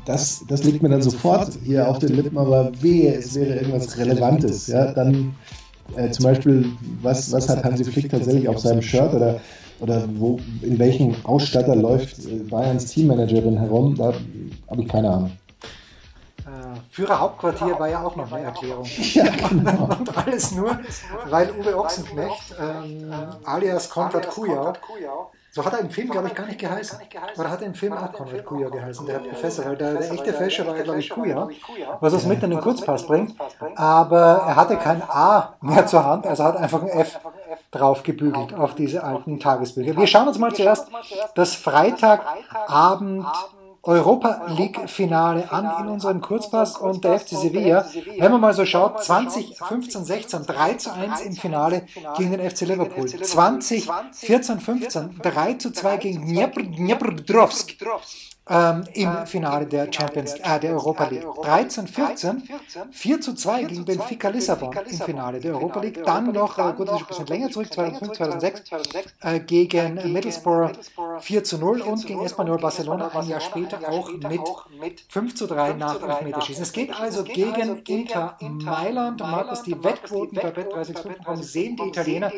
das, 0.05 0.43
das 0.47 0.63
liegt 0.63 0.83
mir 0.83 0.89
dann 0.89 1.01
sofort 1.01 1.57
hier 1.63 1.87
auf 1.87 1.99
den 1.99 2.15
Lippen, 2.15 2.37
aber 2.37 2.71
wehe, 2.81 3.15
es 3.15 3.33
wäre 3.35 3.55
irgendwas 3.55 3.97
Relevantes. 3.97 4.67
Ja, 4.67 4.91
dann 4.91 5.35
äh, 5.95 6.09
zum 6.11 6.25
Beispiel, 6.25 6.71
was, 7.01 7.31
was 7.31 7.49
hat 7.49 7.63
Hansi 7.63 7.83
Flick 7.85 8.09
tatsächlich 8.09 8.47
auf 8.47 8.59
seinem 8.59 8.81
Shirt 8.81 9.13
oder, 9.13 9.39
oder 9.79 10.03
wo, 10.15 10.39
in 10.61 10.79
welchem 10.79 11.15
Ausstatter 11.23 11.75
läuft 11.75 12.19
äh, 12.25 12.39
Bayerns 12.49 12.85
Teammanagerin 12.85 13.57
herum, 13.57 13.95
da 13.95 14.13
habe 14.69 14.81
ich 14.81 14.87
keine 14.87 15.09
Ahnung. 15.09 15.31
Führerhauptquartier 16.91 17.77
war 17.77 17.89
ja 17.89 18.03
auch 18.03 18.15
noch 18.15 18.31
eine 18.31 18.45
Erklärung. 18.45 18.85
Ja, 19.13 19.25
genau. 19.49 19.89
Und 19.99 20.17
alles 20.17 20.51
nur, 20.53 20.79
weil 21.29 21.51
Uwe 21.51 21.77
Ochsenknecht, 21.77 22.55
ähm, 22.59 23.11
alias 23.43 23.89
Konrad 23.89 24.29
Kujau, 24.29 24.73
so 25.55 25.63
hat 25.63 25.71
er 25.71 25.79
im 25.79 25.89
Film, 25.89 26.09
glaube 26.09 26.27
ich, 26.27 26.35
gar 26.35 26.47
nicht 26.47 26.59
geheißen. 26.59 26.99
Oder 27.37 27.49
hat 27.49 27.61
er 27.61 27.67
im 27.67 27.73
Film 27.73 27.93
auch 27.93 28.11
Konrad 28.11 28.43
Kujau 28.43 28.69
geheißen, 28.69 29.05
der 29.05 29.19
Professor, 29.19 29.63
weil 29.63 29.77
der, 29.77 29.93
der 29.93 30.11
echte 30.11 30.33
Fälscher 30.33 30.67
war 30.67 30.73
glaube 30.73 30.99
ich, 30.99 31.09
Kujau, 31.09 31.49
was 32.01 32.13
uns 32.13 32.25
mit 32.25 32.43
in 32.43 32.49
den 32.49 32.59
Kurzpass 32.59 33.07
bringt. 33.07 33.39
Aber 33.77 34.43
er 34.45 34.57
hatte 34.57 34.75
kein 34.75 35.01
A 35.01 35.55
mehr 35.61 35.87
zur 35.87 36.03
Hand, 36.03 36.27
also 36.27 36.43
hat 36.43 36.57
einfach 36.57 36.81
ein 36.81 36.89
F 36.89 37.21
drauf 37.71 38.03
gebügelt 38.03 38.53
auf 38.53 38.75
diese 38.75 39.01
alten 39.01 39.39
Tagesbücher. 39.39 39.95
Wir 39.95 40.07
schauen 40.07 40.27
uns 40.27 40.37
mal 40.39 40.53
zuerst 40.53 40.89
das 41.35 41.55
Freitagabend 41.55 43.25
Europa 43.85 44.47
League 44.57 44.89
Finale 44.89 45.51
an 45.51 45.85
in 45.85 45.91
unserem 45.91 46.19
Kurzpass 46.19 46.77
und 46.77 47.03
der 47.03 47.19
FC 47.19 47.29
Sevilla. 47.29 47.85
Wenn 48.17 48.31
man 48.31 48.41
mal 48.41 48.53
so 48.53 48.65
schaut, 48.65 49.03
20, 49.03 49.57
15, 49.57 50.05
16, 50.05 50.45
3 50.45 50.73
zu 50.73 50.91
1 50.91 51.21
im 51.21 51.33
Finale 51.33 51.85
gegen 52.17 52.31
den 52.31 52.49
FC 52.49 52.61
Liverpool. 52.61 53.07
20, 53.07 53.87
14, 54.11 54.59
15, 54.59 55.19
3 55.21 55.53
zu 55.53 55.71
2 55.71 55.97
gegen 55.97 56.25
Dnipropetrovsk 56.25 57.75
ähm, 58.47 58.83
im 58.93 59.25
Finale 59.25 59.65
der 59.65 59.91
Champions, 59.91 60.35
äh, 60.35 60.59
der 60.59 60.73
Europa 60.73 61.05
League. 61.05 61.25
13, 61.43 61.87
14, 61.87 62.49
4 62.91 63.21
zu 63.21 63.33
2 63.33 63.63
gegen 63.63 63.85
Benfica 63.85 64.29
Lissabon 64.29 64.75
im 64.87 64.97
Finale 64.99 65.39
der 65.39 65.53
Europa 65.55 65.79
League. 65.79 66.03
Dann 66.03 66.31
noch, 66.31 66.57
äh, 66.57 66.73
gut, 66.73 66.87
das 66.87 66.95
ist 66.95 67.01
ein 67.01 67.07
bisschen 67.07 67.27
länger 67.27 67.49
zurück, 67.49 67.73
2005, 67.73 68.17
2006, 68.17 68.63
äh, 69.21 69.39
gegen 69.39 70.13
Middlesbrough 70.13 70.71
4 71.19 71.43
zu 71.43 71.57
0 71.57 71.81
und 71.81 72.05
gegen 72.05 72.23
Espanyol 72.23 72.59
Barcelona 72.59 73.07
ein 73.07 73.27
Jahr 73.27 73.41
später 73.41 73.79
auch 73.89 74.11
mit 74.79 75.03
5 75.09 75.35
zu 75.35 75.47
3 75.47 75.73
nach 75.73 76.01
Elfmeterschießen. 76.01 76.63
Es 76.63 76.71
geht 76.71 76.99
also 76.99 77.23
gegen 77.23 77.81
Inter 77.87 78.37
Mailand. 78.41 79.21
Markus, 79.21 79.63
die 79.63 79.83
Wettquoten 79.83 80.37
bei 80.39 80.49
Bet365 80.49 81.43
sehen 81.43 81.75
die 81.77 81.87
Italiener 81.87 82.31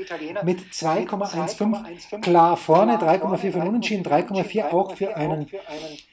mit 0.44 0.60
2,15 0.72 2.22
klar 2.22 2.56
vorne, 2.56 2.98
3,4 2.98 3.52
für 3.52 3.60
Unentschieden, 3.60 4.06
3,4 4.06 4.72
auch 4.72 4.96
für 4.96 5.16
einen 5.16 5.48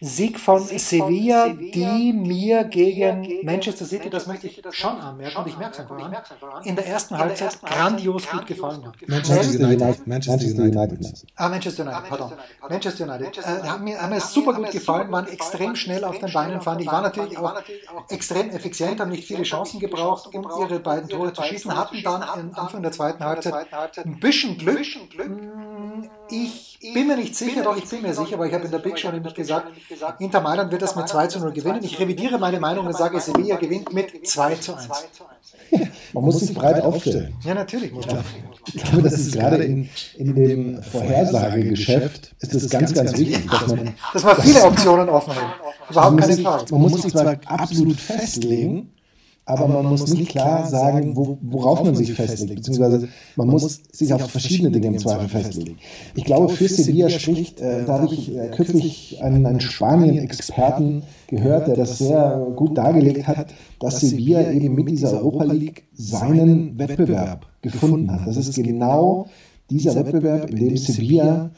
Sieg 0.00 0.38
von 0.38 0.62
Sevilla, 0.62 1.48
die 1.48 2.12
mir 2.12 2.64
gegen 2.64 3.44
Manchester 3.44 3.84
City, 3.84 4.10
das 4.10 4.26
möchte 4.26 4.46
ich 4.46 4.62
schon 4.70 4.98
anmerken, 4.98 5.38
und 5.38 5.48
ich 5.48 5.56
merke 5.58 5.74
es 5.74 5.80
einfach 5.80 5.96
an, 6.54 6.64
in 6.64 6.76
der 6.76 6.86
ersten 6.86 7.16
Halbzeit 7.18 7.60
grandios 7.62 8.28
gut 8.28 8.46
gefallen 8.46 8.84
hat. 8.86 8.94
Manchester 9.06 9.66
United. 9.66 10.06
Manchester 10.06 10.62
United. 10.62 11.24
Ah, 11.36 11.48
Manchester 11.48 11.82
United, 11.84 12.08
pardon. 12.08 12.32
Manchester 12.68 13.04
United. 13.04 13.38
Äh, 13.38 13.42
haben 13.42 13.84
mir, 13.84 14.00
haben 14.00 14.10
mir 14.10 14.20
super 14.20 14.54
gut 14.54 14.70
gefallen, 14.70 15.10
waren 15.10 15.26
extrem 15.28 15.76
schnell 15.76 16.04
auf 16.04 16.18
den 16.18 16.32
Beinen, 16.32 16.60
fand 16.60 16.80
ich. 16.80 16.86
War 16.86 17.02
natürlich 17.02 17.38
auch 17.38 17.54
extrem 18.08 18.50
effizient, 18.50 19.00
haben 19.00 19.10
nicht 19.10 19.26
viele 19.26 19.42
Chancen 19.42 19.80
gebraucht, 19.80 20.34
um 20.34 20.46
ihre 20.60 20.80
beiden 20.80 21.08
Tore 21.08 21.32
zu 21.32 21.42
schießen, 21.42 21.76
hatten 21.76 22.02
dann 22.02 22.22
am 22.22 22.52
Anfang 22.54 22.82
der 22.82 22.92
zweiten 22.92 23.24
Halbzeit 23.24 23.66
ein 24.04 24.20
bisschen 24.20 24.58
Glück. 24.58 24.84
Mm, 25.26 26.08
ich 26.30 26.73
bin 26.92 27.06
mir 27.06 27.16
nicht 27.16 27.34
sicher, 27.34 27.62
doch 27.62 27.76
ich 27.76 27.88
bin 27.88 28.02
mir 28.02 28.12
sicher, 28.12 28.34
aber 28.34 28.46
ich 28.46 28.52
habe 28.52 28.64
in 28.64 28.70
der 28.70 28.78
Big 28.78 28.98
Show 28.98 29.10
nämlich 29.10 29.34
gesagt, 29.34 29.68
Inter 30.18 30.40
Mailand 30.40 30.70
wird 30.70 30.82
das 30.82 30.96
mit 30.96 31.08
2 31.08 31.28
zu 31.28 31.40
0 31.40 31.52
gewinnen. 31.52 31.80
Ich 31.82 31.98
revidiere 31.98 32.38
meine 32.38 32.60
Meinung 32.60 32.86
und 32.86 32.96
sage, 32.96 33.20
Sevilla 33.20 33.56
gewinnt 33.56 33.92
mit 33.92 34.26
2 34.26 34.56
zu 34.56 34.74
1. 34.74 34.88
Man 36.12 36.24
muss 36.24 36.40
sich 36.40 36.54
breit 36.54 36.82
aufstellen. 36.82 37.34
Ja, 37.42 37.54
natürlich 37.54 37.92
muss 37.92 38.06
man. 38.06 38.24
Ich 38.72 38.82
glaube, 38.82 39.02
das 39.02 39.14
ist 39.14 39.32
gerade 39.32 39.64
in, 39.64 39.88
in 40.16 40.34
dem 40.34 40.82
Vorhersagegeschäft 40.82 42.34
ist 42.40 42.54
das 42.54 42.68
ganz, 42.70 42.92
ganz 42.92 43.16
wichtig, 43.16 43.50
dass 43.50 43.66
man, 43.66 43.94
dass 44.12 44.24
man 44.24 44.36
viele 44.36 44.62
Optionen 44.62 45.08
offen 45.08 45.32
hält. 45.32 45.46
Überhaupt 45.90 46.20
keine 46.20 46.36
Frage. 46.36 46.64
Man 46.70 46.80
muss 46.80 47.02
sich 47.02 47.12
zwar 47.12 47.36
absolut 47.46 48.00
festlegen, 48.00 48.93
aber 49.46 49.68
man 49.68 49.86
muss 49.86 50.12
nicht 50.12 50.30
klar 50.30 50.66
sagen, 50.66 51.16
wo, 51.16 51.36
worauf 51.42 51.84
man 51.84 51.94
sich 51.94 52.14
festlegt, 52.14 52.56
beziehungsweise 52.56 53.08
man 53.36 53.48
muss 53.48 53.82
sich 53.92 54.12
auf 54.14 54.30
verschiedene 54.30 54.70
Dinge 54.70 54.86
im 54.86 54.98
Zweifel 54.98 55.28
festlegen. 55.28 55.76
Ich 56.14 56.24
glaube, 56.24 56.48
für 56.48 56.66
Sevilla 56.66 57.10
spricht, 57.10 57.60
äh, 57.60 57.84
da 57.84 58.00
habe 58.00 58.14
ich 58.14 58.34
äh, 58.34 58.48
kürzlich 58.48 59.22
einen, 59.22 59.44
einen 59.44 59.60
Spanien-Experten 59.60 61.02
gehört, 61.26 61.68
der 61.68 61.76
das 61.76 61.98
sehr 61.98 62.46
gut 62.56 62.78
dargelegt 62.78 63.26
hat, 63.26 63.52
dass 63.80 64.00
Sevilla 64.00 64.50
eben 64.50 64.74
mit 64.74 64.88
dieser 64.88 65.12
Europa 65.12 65.44
League 65.44 65.84
seinen 65.92 66.78
Wettbewerb 66.78 67.46
gefunden 67.60 68.10
hat. 68.10 68.26
Das 68.26 68.38
ist 68.38 68.54
genau 68.54 69.26
dieser 69.68 69.94
Wettbewerb, 69.94 70.50
in 70.50 70.56
dem 70.56 70.76
Sevilla 70.78 71.50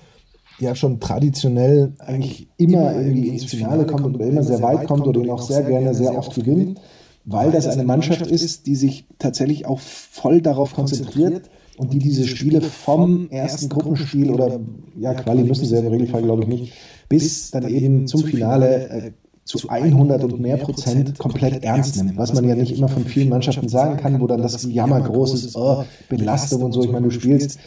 ja 0.59 0.75
schon 0.75 0.99
traditionell 0.99 1.93
eigentlich 1.99 2.49
immer 2.57 2.97
irgendwie 2.97 3.29
ins 3.29 3.45
Finale 3.45 3.87
kommt 3.87 4.07
und 4.07 4.21
immer 4.21 4.43
sehr 4.43 4.63
weit 4.63 4.87
kommt 4.89 5.07
oder 5.07 5.21
ihn 5.21 5.31
auch 5.31 5.43
sehr 5.43 5.63
gerne 5.63 5.95
sehr 5.95 6.17
oft 6.17 6.35
gewinnt 6.35 6.81
weil 7.27 7.51
das 7.51 7.67
eine 7.67 7.85
Mannschaft 7.85 8.27
ist, 8.27 8.67
die 8.67 8.77
sich 8.77 9.05
tatsächlich 9.19 9.67
auch 9.67 9.81
voll 9.81 10.41
darauf 10.41 10.75
konzentriert 10.75 11.51
und 11.77 11.93
die 11.93 11.99
diese 11.99 12.27
Spiele 12.27 12.63
vom 12.63 13.29
ersten 13.31 13.69
Gruppenspiel 13.69 14.31
oder 14.31 14.61
ja, 14.99 15.13
Quali 15.13 15.43
müssen 15.43 15.67
sie 15.67 15.77
im 15.77 15.89
Regelfall, 15.89 16.23
glaube 16.23 16.45
ich, 16.45 16.49
nicht, 16.49 16.73
bis 17.09 17.51
dann 17.51 17.69
eben 17.69 18.07
zum 18.07 18.25
Finale 18.25 18.89
äh, 18.89 19.13
zu 19.45 19.69
100 19.69 20.25
und 20.25 20.41
mehr 20.41 20.57
Prozent 20.57 21.19
komplett 21.19 21.63
ernst 21.63 21.97
nimmt, 21.97 22.17
was 22.17 22.33
man 22.33 22.49
ja 22.49 22.55
nicht 22.55 22.77
immer 22.77 22.89
von 22.89 23.05
vielen 23.05 23.29
Mannschaften 23.29 23.69
sagen 23.69 23.97
kann, 23.97 24.21
wo 24.21 24.27
dann 24.27 24.43
das 24.43 24.65
Jammer 24.65 25.01
groß 25.01 25.35
ist, 25.35 25.57
oh, 25.57 25.85
Belastung 26.09 26.63
und 26.63 26.73
so. 26.73 26.83
Ich 26.83 26.91
meine, 26.91 27.07
du 27.07 27.11
spielst 27.11 27.59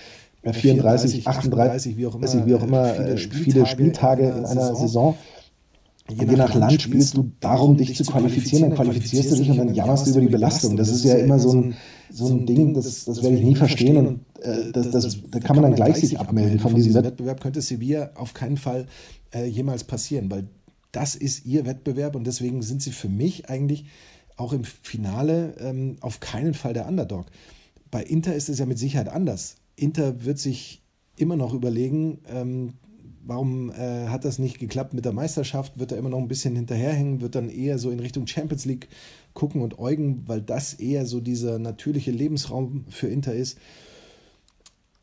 34, 0.43 1.27
38, 1.27 1.97
wie 1.97 2.07
auch 2.07 2.15
immer, 2.15 2.45
wie 2.45 2.55
auch 2.55 2.63
immer 2.63 2.93
viele 3.29 3.65
Spieltage 3.65 4.23
in 4.23 4.45
einer 4.45 4.75
Saison 4.75 5.15
Je, 6.09 6.25
je 6.25 6.35
nach 6.35 6.53
Land 6.55 6.81
spielst 6.81 7.15
du 7.15 7.31
darum, 7.39 7.77
dich 7.77 7.95
zu 7.95 8.03
qualifizieren, 8.03 8.69
dann 8.69 8.75
qualifizierst 8.75 9.31
du 9.31 9.35
dich 9.35 9.49
und 9.49 9.57
dann 9.57 9.73
jammerst 9.73 10.07
du 10.07 10.11
über 10.11 10.21
die 10.21 10.27
Belastung. 10.27 10.75
Das 10.75 10.89
ist 10.89 11.03
ja 11.03 11.15
immer 11.15 11.39
so 11.39 11.53
ein, 11.53 11.75
so 12.09 12.27
ein 12.27 12.45
Ding, 12.45 12.73
das, 12.73 13.05
das 13.05 13.21
werde 13.21 13.35
ich 13.35 13.43
nie 13.43 13.55
verstehen 13.55 13.97
und 13.97 14.19
äh, 14.41 14.71
das, 14.71 14.89
das, 14.89 15.17
da 15.29 15.39
kann 15.39 15.55
man 15.55 15.63
dann 15.63 15.75
gleich 15.75 15.97
sich 15.97 16.19
abmelden 16.19 16.59
von 16.59 16.73
diesem 16.73 16.95
Wettbewerb. 16.95 17.41
Könnte 17.41 17.61
Sevilla 17.61 18.11
auf 18.15 18.33
keinen 18.33 18.57
Fall 18.57 18.87
äh, 19.33 19.45
jemals 19.45 19.83
passieren, 19.83 20.31
weil 20.31 20.47
das 20.91 21.15
ist 21.15 21.45
ihr 21.45 21.65
Wettbewerb 21.65 22.15
und 22.15 22.25
deswegen 22.25 22.61
sind 22.61 22.81
sie 22.81 22.91
für 22.91 23.09
mich 23.09 23.49
eigentlich 23.49 23.85
auch 24.37 24.53
im 24.53 24.63
Finale 24.63 25.55
ähm, 25.59 25.97
auf 26.01 26.19
keinen 26.19 26.53
Fall 26.53 26.73
der 26.73 26.87
Underdog. 26.87 27.25
Bei 27.91 28.01
Inter 28.01 28.33
ist 28.33 28.49
es 28.49 28.59
ja 28.59 28.65
mit 28.65 28.79
Sicherheit 28.79 29.09
anders. 29.09 29.57
Inter 29.75 30.25
wird 30.25 30.39
sich 30.39 30.81
immer 31.15 31.35
noch 31.35 31.53
überlegen, 31.53 32.19
ähm, 32.27 32.73
warum 33.29 33.71
äh, 33.71 34.07
hat 34.07 34.25
das 34.25 34.39
nicht 34.39 34.59
geklappt 34.59 34.93
mit 34.93 35.05
der 35.05 35.13
Meisterschaft? 35.13 35.79
Wird 35.79 35.91
er 35.91 35.97
immer 35.97 36.09
noch 36.09 36.17
ein 36.17 36.27
bisschen 36.27 36.55
hinterherhängen? 36.55 37.21
Wird 37.21 37.35
dann 37.35 37.49
eher 37.49 37.77
so 37.77 37.91
in 37.91 37.99
Richtung 37.99 38.27
Champions 38.27 38.65
League 38.65 38.89
gucken 39.33 39.61
und 39.61 39.79
äugen, 39.79 40.23
weil 40.27 40.41
das 40.41 40.73
eher 40.73 41.05
so 41.05 41.21
dieser 41.21 41.59
natürliche 41.59 42.11
Lebensraum 42.11 42.85
für 42.89 43.07
Inter 43.07 43.33
ist? 43.33 43.57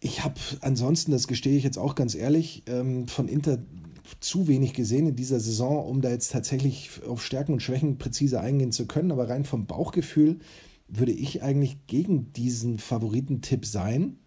Ich 0.00 0.22
habe 0.24 0.34
ansonsten, 0.60 1.12
das 1.12 1.26
gestehe 1.26 1.56
ich 1.56 1.64
jetzt 1.64 1.78
auch 1.78 1.94
ganz 1.94 2.14
ehrlich, 2.14 2.64
ähm, 2.66 3.08
von 3.08 3.28
Inter 3.28 3.58
zu 4.20 4.46
wenig 4.46 4.74
gesehen 4.74 5.08
in 5.08 5.16
dieser 5.16 5.40
Saison, 5.40 5.84
um 5.86 6.00
da 6.00 6.10
jetzt 6.10 6.32
tatsächlich 6.32 6.90
auf 7.08 7.24
Stärken 7.24 7.54
und 7.54 7.62
Schwächen 7.62 7.98
präzise 7.98 8.40
eingehen 8.40 8.72
zu 8.72 8.86
können. 8.86 9.10
Aber 9.10 9.28
rein 9.28 9.44
vom 9.44 9.66
Bauchgefühl 9.66 10.40
würde 10.88 11.12
ich 11.12 11.42
eigentlich 11.42 11.86
gegen 11.86 12.32
diesen 12.32 12.78
Favoritentipp 12.78 13.64
sein 13.64 14.18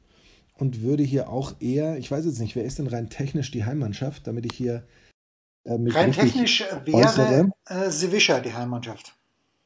und 0.60 0.82
würde 0.82 1.04
hier 1.04 1.30
auch 1.30 1.56
eher, 1.62 1.98
ich 1.98 2.12
weiß 2.12 2.26
jetzt 2.26 2.40
nicht, 2.40 2.56
wer 2.56 2.66
ist 2.66 2.80
denn 2.80 2.88
rein 2.88 3.10
technisch 3.10 3.50
die 3.50 3.64
Heimmannschaft, 3.64 4.28
damit 4.28 4.46
ich 4.46 4.58
hier 4.58 4.84
äh, 5.64 5.74
Rein 5.74 6.12
technisch 6.12 6.66
wäre 6.86 7.50
äh, 7.68 7.90
Sevischa 7.90 8.40
die 8.42 8.54
Heimmannschaft. 8.54 9.16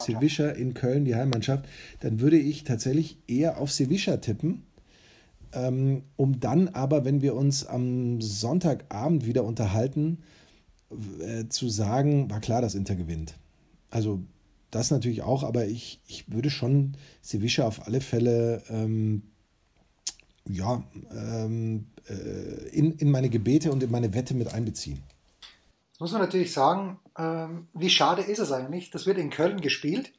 Sevischa 0.01 0.49
in 0.49 0.73
Köln 0.73 1.05
die 1.05 1.15
Heimmannschaft, 1.15 1.65
dann 2.01 2.19
würde 2.19 2.37
ich 2.37 2.63
tatsächlich 2.63 3.17
eher 3.27 3.57
auf 3.57 3.71
Sevischa 3.71 4.17
tippen, 4.17 4.67
ähm, 5.53 6.03
um 6.15 6.39
dann 6.39 6.67
aber, 6.69 7.05
wenn 7.05 7.21
wir 7.21 7.35
uns 7.35 7.65
am 7.65 8.21
Sonntagabend 8.21 9.25
wieder 9.25 9.45
unterhalten, 9.45 10.19
äh, 11.19 11.45
zu 11.47 11.69
sagen, 11.69 12.29
war 12.29 12.39
klar, 12.39 12.61
dass 12.61 12.75
Inter 12.75 12.95
gewinnt. 12.95 13.33
Also 13.89 14.21
das 14.69 14.91
natürlich 14.91 15.23
auch, 15.23 15.43
aber 15.43 15.65
ich, 15.65 16.01
ich 16.07 16.31
würde 16.31 16.49
schon 16.49 16.97
Sevischa 17.21 17.65
auf 17.65 17.87
alle 17.87 18.01
Fälle 18.01 18.61
ähm, 18.69 19.23
ja, 20.49 20.83
ähm, 21.11 21.87
äh, 22.09 22.69
in, 22.69 22.93
in 22.93 23.11
meine 23.11 23.29
Gebete 23.29 23.71
und 23.71 23.83
in 23.83 23.91
meine 23.91 24.13
Wette 24.13 24.33
mit 24.33 24.53
einbeziehen. 24.53 25.01
Das 25.93 25.99
muss 25.99 26.11
man 26.11 26.21
natürlich 26.21 26.51
sagen, 26.51 26.99
ähm, 27.17 27.67
wie 27.73 27.89
schade 27.89 28.21
ist 28.21 28.39
es 28.39 28.51
eigentlich? 28.51 28.91
Das 28.91 29.05
wird 29.05 29.17
in 29.17 29.29
Köln 29.29 29.61
gespielt. 29.61 30.11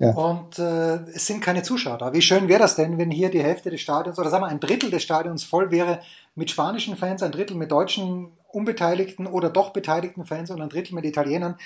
Ja. 0.00 0.10
Und 0.10 0.58
äh, 0.58 0.96
es 1.14 1.26
sind 1.26 1.40
keine 1.40 1.62
Zuschauer 1.62 1.98
da. 1.98 2.12
Wie 2.12 2.22
schön 2.22 2.48
wäre 2.48 2.60
das 2.60 2.76
denn, 2.76 2.98
wenn 2.98 3.10
hier 3.10 3.30
die 3.30 3.42
Hälfte 3.42 3.70
des 3.70 3.80
Stadions 3.80 4.18
oder 4.18 4.30
sagen 4.30 4.44
wir 4.44 4.48
ein 4.48 4.60
Drittel 4.60 4.90
des 4.90 5.02
Stadions 5.02 5.42
voll 5.42 5.70
wäre 5.72 6.00
mit 6.36 6.50
spanischen 6.50 6.96
Fans, 6.96 7.22
ein 7.22 7.32
Drittel 7.32 7.56
mit 7.56 7.72
deutschen 7.72 8.28
unbeteiligten 8.48 9.26
oder 9.26 9.50
doch 9.50 9.70
beteiligten 9.70 10.24
Fans 10.24 10.50
und 10.50 10.60
ein 10.60 10.70
Drittel 10.70 10.94
mit 10.94 11.04
Italienern. 11.04 11.56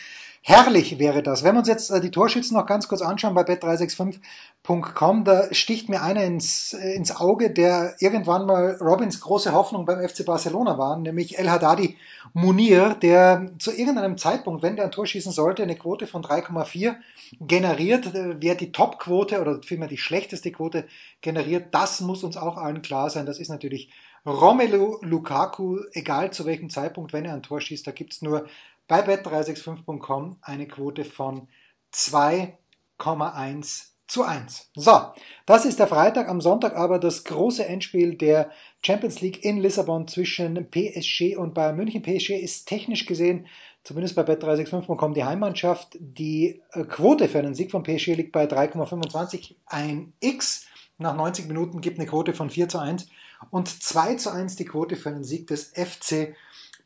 Herrlich 0.45 0.99
wäre 0.99 1.23
das. 1.23 1.45
Wenn 1.45 1.55
wir 1.55 1.61
uns 1.61 1.69
jetzt 1.69 1.91
äh, 1.93 2.01
die 2.01 2.11
Torschützen 2.11 2.57
noch 2.57 2.67
ganz 2.67 2.89
kurz 2.89 3.01
anschauen 3.01 3.33
bei 3.33 3.43
bet365.com, 3.43 5.25
da 5.25 5.55
sticht 5.55 5.89
mir 5.89 6.03
einer 6.03 6.25
ins, 6.25 6.73
äh, 6.73 6.95
ins 6.95 7.15
Auge, 7.15 7.53
der 7.53 7.95
irgendwann 8.01 8.47
mal 8.47 8.77
Robins 8.81 9.21
große 9.21 9.53
Hoffnung 9.53 9.87
beim 9.87 10.07
FC 10.07 10.27
Barcelona 10.27 10.77
war, 10.79 10.99
nämlich 10.99 11.39
El 11.39 11.49
Haddadi 11.49 11.97
Munir, 12.33 12.97
der 13.01 13.53
zu 13.61 13.71
irgendeinem 13.71 14.19
Zeitpunkt, 14.19 14.65
wenn 14.65 14.75
der 14.75 14.87
ein 14.87 14.91
Tor 14.91 15.07
schießen 15.07 15.31
sollte, 15.31 15.63
eine 15.63 15.77
Quote 15.77 16.09
von 16.09 16.25
3,4 16.25 16.97
generiert. 17.41 18.13
Äh, 18.13 18.41
wer 18.41 18.57
die 18.57 18.73
Top-Quote 18.73 19.41
oder 19.41 19.63
vielmehr 19.63 19.87
die 19.87 19.97
schlechteste 19.99 20.51
Quote 20.51 20.87
generiert, 21.21 21.67
das 21.71 22.01
muss 22.01 22.25
uns 22.25 22.37
auch 22.37 22.57
allen 22.57 22.83
klar 22.83 23.11
sein. 23.11 23.27
Das 23.27 23.39
ist 23.39 23.49
natürlich 23.49 23.91
Romelu 24.25 24.99
Lukaku, 25.03 25.81
egal 25.93 26.33
zu 26.33 26.47
welchem 26.47 26.71
Zeitpunkt, 26.71 27.13
wenn 27.13 27.25
er 27.25 27.35
ein 27.35 27.43
Tor 27.43 27.61
schießt, 27.61 27.85
da 27.87 27.91
gibt 27.91 28.13
es 28.13 28.23
nur 28.23 28.47
bei 28.87 29.01
bet365.com 29.01 30.39
eine 30.43 30.69
Quote 30.69 31.05
von 31.05 31.49
2,1 31.93 33.87
zu 34.07 34.23
1. 34.23 34.71
So, 34.77 35.01
das 35.47 35.65
ist 35.65 35.79
der 35.81 35.89
Freitag. 35.89 36.29
Am 36.29 36.41
Sonntag 36.41 36.77
aber 36.77 36.99
das 36.99 37.25
große 37.25 37.67
Endspiel 37.67 38.15
der 38.15 38.51
Champions 38.85 39.21
League 39.23 39.45
in 39.45 39.59
Lissabon 39.59 40.07
zwischen 40.07 40.71
PSG 40.71 41.37
und 41.37 41.55
Bayern 41.55 41.77
München. 41.77 42.03
PSG 42.03 42.33
ist 42.33 42.67
technisch 42.67 43.07
gesehen, 43.07 43.47
zumindest 43.83 44.15
bei 44.15 44.23
bet365.com, 44.23 45.15
die 45.15 45.25
Heimmannschaft. 45.25 45.97
Die 45.99 46.61
äh, 46.73 46.85
Quote 46.85 47.29
für 47.29 47.39
einen 47.39 47.55
Sieg 47.55 47.71
von 47.71 47.83
PSG 47.83 48.09
liegt 48.09 48.33
bei 48.33 48.45
3,25. 48.45 49.57
Ein 49.67 50.13
X 50.21 50.67
nach 50.99 51.17
90 51.17 51.49
Minuten 51.49 51.81
gibt 51.81 51.99
eine 51.99 52.07
Quote 52.07 52.35
von 52.35 52.51
4 52.51 52.69
zu 52.69 52.79
1 52.79 53.09
und 53.51 53.83
2 53.83 54.17
zu 54.17 54.31
1 54.31 54.57
die 54.57 54.65
Quote 54.65 54.97
für 54.97 55.11
einen 55.11 55.25
Sieg 55.25 55.47
des 55.47 55.73
FC 55.75 56.35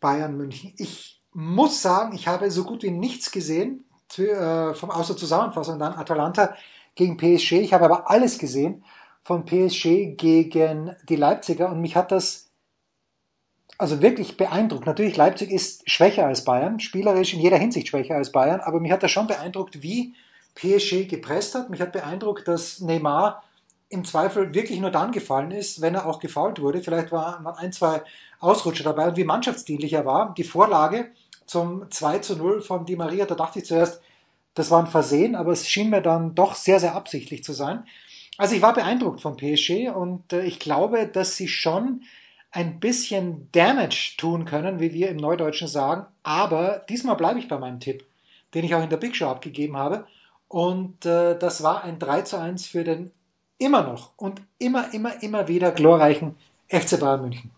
Bayern 0.01 0.37
München. 0.37 0.73
Ich 0.77 1.21
muss 1.33 1.83
sagen, 1.83 2.15
ich 2.15 2.29
habe 2.29 2.51
so 2.51 2.65
gut 2.65 2.83
wie 2.83 2.91
nichts 2.91 3.31
gesehen, 3.31 3.85
äh, 4.19 4.75
vom, 4.75 4.91
außer 4.91 5.17
Zusammenfassung 5.17 5.79
dann 5.79 5.95
Atalanta 5.95 6.55
gegen 6.95 7.17
PSG. 7.17 7.53
Ich 7.53 7.73
habe 7.73 7.85
aber 7.85 8.11
alles 8.11 8.39
gesehen 8.39 8.85
von 9.23 9.45
PSG 9.45 10.17
gegen 10.17 10.95
die 11.09 11.17
Leipziger 11.17 11.71
und 11.71 11.81
mich 11.81 11.97
hat 11.97 12.13
das 12.13 12.47
also 13.79 14.01
wirklich 14.01 14.37
beeindruckt. 14.37 14.87
Natürlich, 14.87 15.17
Leipzig 15.17 15.51
ist 15.51 15.89
schwächer 15.91 16.27
als 16.27 16.45
Bayern, 16.45 16.81
spielerisch 16.81 17.35
in 17.35 17.41
jeder 17.41 17.59
Hinsicht 17.59 17.89
schwächer 17.89 18.17
als 18.17 18.33
Bayern, 18.33 18.61
aber 18.61 18.81
mich 18.81 18.93
hat 18.93 19.03
das 19.03 19.11
schon 19.11 19.27
beeindruckt, 19.27 19.83
wie 19.83 20.15
PSG 20.55 21.09
gepresst 21.09 21.55
hat. 21.55 21.69
Mich 21.69 21.81
hat 21.81 21.93
beeindruckt, 21.93 22.49
dass 22.49 22.81
Neymar 22.81 23.43
im 23.89 24.05
Zweifel 24.05 24.55
wirklich 24.55 24.81
nur 24.81 24.91
dann 24.91 25.13
gefallen 25.13 25.53
ist, 25.53 25.81
wenn 25.81 25.95
er 25.95 26.07
auch 26.07 26.19
gefault 26.19 26.61
wurde. 26.61 26.83
Vielleicht 26.83 27.13
waren 27.13 27.47
ein, 27.47 27.73
zwei 27.73 28.03
Ausrutscher 28.41 28.85
dabei 28.85 29.09
und 29.09 29.17
wie 29.17 29.25
mannschaftsdienlich 29.25 29.93
er 29.93 30.05
war. 30.05 30.35
Die 30.35 30.45
Vorlage 30.45 31.11
zum 31.47 31.91
2 31.91 32.19
zu 32.19 32.37
0 32.37 32.61
von 32.61 32.85
Di 32.85 32.97
Maria, 32.97 33.25
da 33.25 33.37
dachte 33.37 33.61
ich 33.61 33.67
zuerst, 33.67 34.01
das 34.55 34.71
war 34.71 34.81
ein 34.81 34.89
Versehen, 34.89 35.37
aber 35.37 35.53
es 35.53 35.69
schien 35.69 35.91
mir 35.91 36.01
dann 36.01 36.35
doch 36.35 36.55
sehr, 36.55 36.81
sehr 36.81 36.97
absichtlich 36.97 37.45
zu 37.45 37.53
sein. 37.53 37.85
Also 38.39 38.55
ich 38.55 38.63
war 38.63 38.75
beeindruckt 38.75 39.21
von 39.21 39.37
PSG 39.37 39.91
und 39.95 40.33
äh, 40.33 40.43
ich 40.43 40.59
glaube, 40.59 41.07
dass 41.07 41.37
sie 41.37 41.49
schon 41.49 42.03
ein 42.51 42.81
bisschen 42.81 43.51
Damage 43.53 44.15
tun 44.17 44.45
können, 44.45 44.81
wie 44.81 44.93
wir 44.93 45.11
im 45.11 45.19
Neudeutschen 45.19 45.69
sagen. 45.69 46.07
Aber 46.23 46.85
diesmal 46.89 47.17
bleibe 47.17 47.39
ich 47.39 47.49
bei 47.49 47.59
meinem 47.59 47.81
Tipp, 47.81 48.05
den 48.55 48.65
ich 48.65 48.75
auch 48.75 48.83
in 48.83 48.91
der 48.91 48.97
Big 48.97 49.15
Show 49.15 49.27
abgegeben 49.27 49.77
habe. 49.77 50.07
Und 50.49 51.05
äh, 51.05 51.39
das 51.39 51.63
war 51.63 51.85
ein 51.85 51.99
3 51.99 52.23
zu 52.23 52.39
1 52.39 52.67
für 52.67 52.85
den 52.85 53.11
immer 53.59 53.83
noch 53.83 54.13
und 54.17 54.43
immer, 54.59 54.93
immer, 54.93 55.23
immer 55.23 55.49
wieder 55.49 55.71
glorreichen 55.73 56.35
FC 56.69 56.99
Bayern 57.01 57.23
München. 57.23 57.51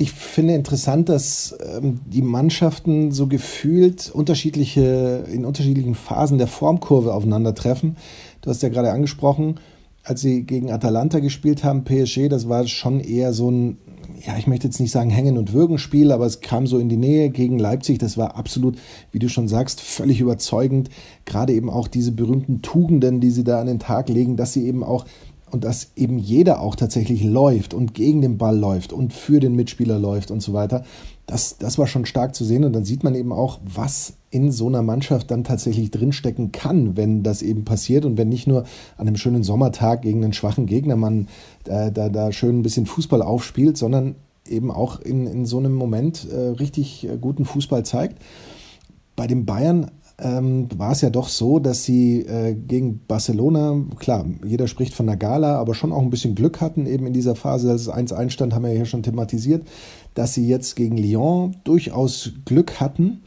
Ich 0.00 0.12
finde 0.12 0.54
interessant, 0.54 1.08
dass 1.08 1.58
ähm, 1.60 2.00
die 2.06 2.22
Mannschaften 2.22 3.10
so 3.10 3.26
gefühlt 3.26 4.10
unterschiedliche, 4.10 5.24
in 5.30 5.44
unterschiedlichen 5.44 5.96
Phasen 5.96 6.38
der 6.38 6.46
Formkurve 6.46 7.12
aufeinandertreffen. 7.12 7.96
Du 8.40 8.50
hast 8.50 8.62
ja 8.62 8.68
gerade 8.68 8.92
angesprochen, 8.92 9.58
als 10.04 10.20
sie 10.20 10.44
gegen 10.44 10.70
Atalanta 10.70 11.18
gespielt 11.18 11.64
haben, 11.64 11.82
PSG, 11.82 12.28
das 12.28 12.48
war 12.48 12.66
schon 12.68 13.00
eher 13.00 13.32
so 13.32 13.50
ein 13.50 13.78
ja, 14.26 14.36
ich 14.38 14.46
möchte 14.46 14.66
jetzt 14.66 14.80
nicht 14.80 14.90
sagen 14.90 15.10
Hängen- 15.10 15.38
und 15.38 15.52
Würgen-Spiel, 15.52 16.12
aber 16.12 16.26
es 16.26 16.40
kam 16.40 16.66
so 16.66 16.78
in 16.78 16.88
die 16.88 16.96
Nähe 16.96 17.30
gegen 17.30 17.58
Leipzig. 17.58 17.98
Das 17.98 18.16
war 18.16 18.36
absolut, 18.36 18.78
wie 19.12 19.18
du 19.18 19.28
schon 19.28 19.48
sagst, 19.48 19.80
völlig 19.80 20.20
überzeugend. 20.20 20.90
Gerade 21.24 21.52
eben 21.52 21.70
auch 21.70 21.88
diese 21.88 22.12
berühmten 22.12 22.62
Tugenden, 22.62 23.20
die 23.20 23.30
sie 23.30 23.44
da 23.44 23.60
an 23.60 23.66
den 23.66 23.78
Tag 23.78 24.08
legen, 24.08 24.36
dass 24.36 24.52
sie 24.52 24.66
eben 24.66 24.82
auch 24.82 25.04
und 25.50 25.64
dass 25.64 25.92
eben 25.96 26.18
jeder 26.18 26.60
auch 26.60 26.76
tatsächlich 26.76 27.24
läuft 27.24 27.72
und 27.72 27.94
gegen 27.94 28.20
den 28.20 28.36
Ball 28.36 28.58
läuft 28.58 28.92
und 28.92 29.14
für 29.14 29.40
den 29.40 29.54
Mitspieler 29.54 29.98
läuft 29.98 30.30
und 30.30 30.42
so 30.42 30.52
weiter. 30.52 30.84
Das, 31.28 31.58
das 31.58 31.76
war 31.76 31.86
schon 31.86 32.06
stark 32.06 32.34
zu 32.34 32.42
sehen 32.42 32.64
und 32.64 32.72
dann 32.72 32.84
sieht 32.84 33.04
man 33.04 33.14
eben 33.14 33.32
auch, 33.32 33.60
was 33.62 34.14
in 34.30 34.50
so 34.50 34.66
einer 34.66 34.82
Mannschaft 34.82 35.30
dann 35.30 35.44
tatsächlich 35.44 35.90
drinstecken 35.90 36.52
kann, 36.52 36.96
wenn 36.96 37.22
das 37.22 37.42
eben 37.42 37.66
passiert 37.66 38.06
und 38.06 38.16
wenn 38.16 38.30
nicht 38.30 38.46
nur 38.46 38.64
an 38.96 39.06
einem 39.06 39.18
schönen 39.18 39.42
Sommertag 39.42 40.02
gegen 40.02 40.24
einen 40.24 40.32
schwachen 40.32 40.64
Gegner 40.64 40.96
man 40.96 41.28
äh, 41.66 41.92
da, 41.92 42.08
da 42.08 42.32
schön 42.32 42.58
ein 42.58 42.62
bisschen 42.62 42.86
Fußball 42.86 43.20
aufspielt, 43.20 43.76
sondern 43.76 44.14
eben 44.46 44.70
auch 44.70 45.00
in, 45.00 45.26
in 45.26 45.44
so 45.44 45.58
einem 45.58 45.74
Moment 45.74 46.26
äh, 46.30 46.36
richtig 46.36 47.06
äh, 47.06 47.18
guten 47.18 47.44
Fußball 47.44 47.84
zeigt. 47.84 48.22
Bei 49.14 49.26
den 49.26 49.44
Bayern 49.44 49.90
ähm, 50.20 50.68
war 50.76 50.92
es 50.92 51.00
ja 51.00 51.10
doch 51.10 51.28
so, 51.28 51.58
dass 51.60 51.84
sie 51.84 52.22
äh, 52.22 52.54
gegen 52.54 53.00
Barcelona, 53.06 53.80
klar, 53.98 54.26
jeder 54.44 54.66
spricht 54.66 54.94
von 54.94 55.06
der 55.06 55.16
Gala, 55.16 55.56
aber 55.58 55.74
schon 55.74 55.92
auch 55.92 56.02
ein 56.02 56.10
bisschen 56.10 56.34
Glück 56.34 56.60
hatten 56.60 56.86
eben 56.86 57.06
in 57.06 57.12
dieser 57.12 57.36
Phase, 57.36 57.70
als 57.70 57.82
es 57.82 57.90
1-1 57.90 58.30
stand, 58.30 58.54
haben 58.54 58.64
wir 58.64 58.70
ja 58.70 58.76
hier 58.76 58.86
schon 58.86 59.04
thematisiert, 59.04 59.66
dass 60.14 60.34
sie 60.34 60.48
jetzt 60.48 60.74
gegen 60.74 60.96
Lyon 60.96 61.56
durchaus 61.62 62.32
Glück 62.44 62.80
hatten 62.80 63.22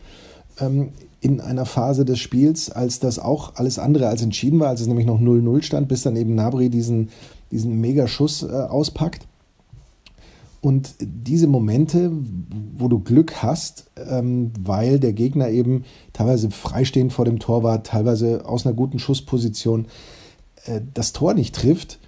ähm, 0.60 0.90
in 1.22 1.40
einer 1.40 1.66
Phase 1.66 2.04
des 2.04 2.20
Spiels, 2.20 2.70
als 2.72 3.00
das 3.00 3.20
auch 3.20 3.56
alles 3.56 3.80
andere 3.80 4.08
als 4.08 4.22
entschieden 4.22 4.60
war, 4.60 4.70
als 4.70 4.82
es 4.82 4.88
nämlich 4.88 5.06
noch 5.06 5.20
0-0 5.20 5.62
stand, 5.62 5.88
bis 5.88 6.02
dann 6.02 6.16
eben 6.16 6.36
Nabri 6.36 6.70
diesen, 6.70 7.10
diesen 7.52 7.80
Megaschuss 7.80 8.44
äh, 8.44 8.48
auspackt. 8.48 9.28
Und 10.62 10.94
diese 11.00 11.48
Momente, 11.48 12.12
wo 12.78 12.88
du 12.88 13.00
Glück 13.00 13.42
hast, 13.42 13.90
ähm, 13.98 14.52
weil 14.64 15.00
der 15.00 15.12
Gegner 15.12 15.50
eben 15.50 15.84
teilweise 16.14 16.52
freistehend 16.52 17.14
vor 17.14 17.26
dem 17.26 17.40
Tor 17.40 17.64
war, 17.64 17.82
teilweise 17.82 18.46
aus 18.46 18.66
einer 18.66 18.76
guten 18.76 19.00
Schussposition 19.00 19.88
äh, 20.66 20.82
das 20.94 21.14
Tor 21.14 21.34
nicht 21.34 21.56
trifft, 21.56 22.00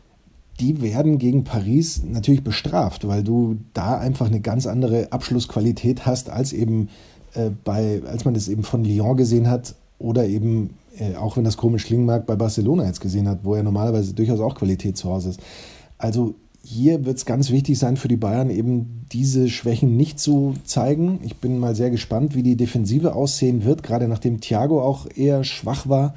die 0.59 0.81
werden 0.83 1.17
gegen 1.17 1.43
Paris 1.43 2.03
natürlich 2.03 2.43
bestraft, 2.43 3.07
weil 3.07 3.23
du 3.23 3.57
da 3.73 3.97
einfach 3.97 4.27
eine 4.27 4.39
ganz 4.39 4.67
andere 4.67 5.11
Abschlussqualität 5.11 6.05
hast, 6.05 6.29
als 6.29 6.53
eben 6.53 6.89
äh, 7.33 7.49
bei, 7.63 8.03
als 8.05 8.23
man 8.23 8.35
das 8.35 8.47
eben 8.47 8.63
von 8.63 8.85
Lyon 8.85 9.17
gesehen 9.17 9.49
hat 9.49 9.73
oder 9.97 10.27
eben, 10.27 10.75
äh, 10.99 11.15
auch 11.15 11.37
wenn 11.37 11.43
das 11.43 11.57
komisch 11.57 11.85
klingen 11.85 12.05
mag, 12.05 12.27
bei 12.27 12.35
Barcelona 12.35 12.85
jetzt 12.85 13.01
gesehen 13.01 13.27
hat, 13.27 13.39
wo 13.41 13.55
ja 13.55 13.63
normalerweise 13.63 14.13
durchaus 14.13 14.39
auch 14.39 14.53
Qualität 14.53 14.95
zu 14.95 15.09
Hause 15.09 15.29
ist. 15.29 15.39
Also 15.97 16.35
hier 16.63 17.06
wird 17.06 17.17
es 17.17 17.26
ganz 17.26 17.52
wichtig 17.52 17.78
sein 17.78 17.97
für 17.97 18.08
die 18.08 18.15
Bayern, 18.15 18.49
eben 18.49 19.06
diese 19.12 19.49
Schwächen 19.49 19.97
nicht 19.97 20.19
zu 20.19 20.54
zeigen. 20.63 21.19
Ich 21.23 21.38
bin 21.38 21.60
mal 21.60 21.76
sehr 21.76 21.89
gespannt, 21.89 22.36
wie 22.36 22.43
die 22.43 22.56
Defensive 22.56 23.15
aussehen 23.15 23.65
wird, 23.65 23.84
gerade 23.84 24.08
nachdem 24.08 24.39
Thiago 24.39 24.82
auch 24.82 25.08
eher 25.13 25.43
schwach 25.43 25.89
war 25.89 26.13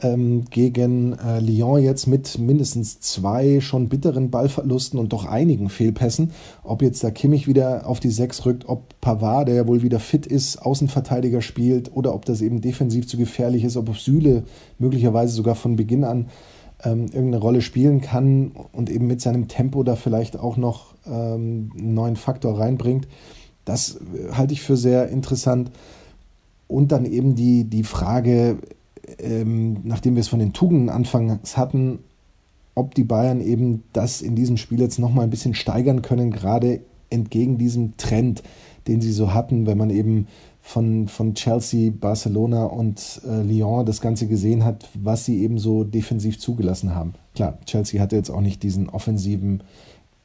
ähm, 0.00 0.44
gegen 0.50 1.18
äh, 1.18 1.40
Lyon 1.40 1.82
jetzt 1.82 2.06
mit 2.06 2.38
mindestens 2.38 3.00
zwei 3.00 3.60
schon 3.60 3.88
bitteren 3.88 4.30
Ballverlusten 4.30 4.98
und 4.98 5.12
doch 5.12 5.24
einigen 5.24 5.68
Fehlpässen. 5.68 6.32
Ob 6.62 6.82
jetzt 6.82 7.02
da 7.02 7.10
Kimmich 7.10 7.48
wieder 7.48 7.86
auf 7.86 7.98
die 8.00 8.10
Sechs 8.10 8.46
rückt, 8.46 8.68
ob 8.68 9.00
Pavard, 9.00 9.48
der 9.48 9.56
ja 9.56 9.66
wohl 9.66 9.82
wieder 9.82 10.00
fit 10.00 10.26
ist, 10.26 10.58
Außenverteidiger 10.58 11.42
spielt 11.42 11.94
oder 11.96 12.14
ob 12.14 12.24
das 12.24 12.42
eben 12.42 12.60
defensiv 12.60 13.08
zu 13.08 13.16
gefährlich 13.16 13.64
ist, 13.64 13.76
ob 13.76 13.96
Süle 13.96 14.44
möglicherweise 14.78 15.34
sogar 15.34 15.56
von 15.56 15.76
Beginn 15.76 16.04
an 16.04 16.26
ähm, 16.84 17.06
irgendeine 17.06 17.38
Rolle 17.38 17.60
spielen 17.60 18.00
kann 18.00 18.52
und 18.72 18.90
eben 18.90 19.06
mit 19.06 19.20
seinem 19.20 19.48
Tempo 19.48 19.82
da 19.82 19.96
vielleicht 19.96 20.38
auch 20.38 20.56
noch 20.56 20.94
ähm, 21.06 21.72
einen 21.76 21.94
neuen 21.94 22.16
Faktor 22.16 22.58
reinbringt. 22.58 23.08
Das 23.64 23.96
äh, 23.96 24.32
halte 24.32 24.52
ich 24.52 24.62
für 24.62 24.76
sehr 24.76 25.08
interessant. 25.08 25.70
Und 26.66 26.92
dann 26.92 27.06
eben 27.06 27.34
die, 27.34 27.64
die 27.64 27.82
Frage, 27.82 28.58
ähm, 29.18 29.78
nachdem 29.84 30.14
wir 30.14 30.20
es 30.20 30.28
von 30.28 30.38
den 30.38 30.52
Tugenden 30.52 30.90
anfangs 30.90 31.56
hatten, 31.56 32.00
ob 32.74 32.94
die 32.94 33.04
Bayern 33.04 33.40
eben 33.40 33.82
das 33.92 34.22
in 34.22 34.36
diesem 34.36 34.56
Spiel 34.56 34.80
jetzt 34.80 34.98
nochmal 34.98 35.24
ein 35.24 35.30
bisschen 35.30 35.54
steigern 35.54 36.02
können, 36.02 36.30
gerade 36.30 36.80
entgegen 37.10 37.58
diesem 37.58 37.96
Trend, 37.96 38.42
den 38.86 39.00
sie 39.00 39.12
so 39.12 39.34
hatten, 39.34 39.66
wenn 39.66 39.78
man 39.78 39.90
eben 39.90 40.28
von, 40.68 41.08
von 41.08 41.34
Chelsea, 41.34 41.90
Barcelona 41.98 42.64
und 42.66 43.22
äh, 43.26 43.40
Lyon 43.40 43.86
das 43.86 44.02
Ganze 44.02 44.26
gesehen 44.26 44.66
hat, 44.66 44.86
was 44.92 45.24
sie 45.24 45.42
eben 45.42 45.58
so 45.58 45.82
defensiv 45.82 46.38
zugelassen 46.38 46.94
haben. 46.94 47.14
Klar, 47.34 47.56
Chelsea 47.64 47.98
hatte 48.02 48.16
jetzt 48.16 48.28
auch 48.28 48.42
nicht 48.42 48.62
diesen 48.62 48.90
offensiven 48.90 49.62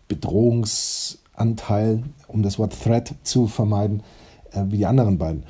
Bedrohungsanteil, 0.10 2.04
um 2.28 2.44
das 2.44 2.60
Wort 2.60 2.76
Threat 2.78 3.16
zu 3.24 3.48
vermeiden, 3.48 4.04
äh, 4.52 4.66
wie 4.68 4.76
die 4.80 4.86
anderen 4.86 5.18
beiden. 5.18 5.44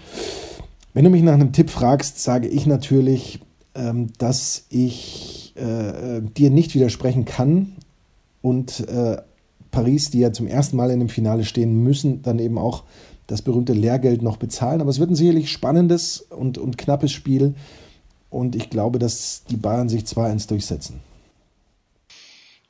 Wenn 0.93 1.05
du 1.05 1.09
mich 1.09 1.23
nach 1.23 1.33
einem 1.33 1.53
Tipp 1.53 1.71
fragst, 1.71 2.21
sage 2.21 2.47
ich 2.47 2.67
natürlich, 2.67 3.39
ähm, 3.73 4.09
dass 4.19 4.65
ich 4.69 5.55
äh, 5.55 6.21
dir 6.21 6.51
nicht 6.51 6.75
widersprechen 6.75 7.25
kann 7.25 7.77
und 8.43 8.87
äh, 8.87 9.17
Paris, 9.71 10.11
die 10.11 10.19
ja 10.19 10.31
zum 10.31 10.45
ersten 10.45 10.77
Mal 10.77 10.91
in 10.91 10.99
dem 10.99 11.09
Finale 11.09 11.45
stehen 11.45 11.81
müssen, 11.81 12.21
dann 12.21 12.37
eben 12.37 12.59
auch 12.59 12.83
das 13.27 13.41
berühmte 13.41 13.73
Lehrgeld 13.73 14.21
noch 14.21 14.37
bezahlen. 14.37 14.81
Aber 14.81 14.89
es 14.89 14.99
wird 14.99 15.11
ein 15.11 15.15
sicherlich 15.15 15.51
spannendes 15.51 16.21
und, 16.21 16.57
und 16.57 16.77
knappes 16.77 17.11
Spiel. 17.11 17.55
Und 18.29 18.55
ich 18.55 18.69
glaube, 18.69 18.99
dass 18.99 19.43
die 19.49 19.57
Bayern 19.57 19.89
sich 19.89 20.03
2-1 20.03 20.47
durchsetzen. 20.47 20.99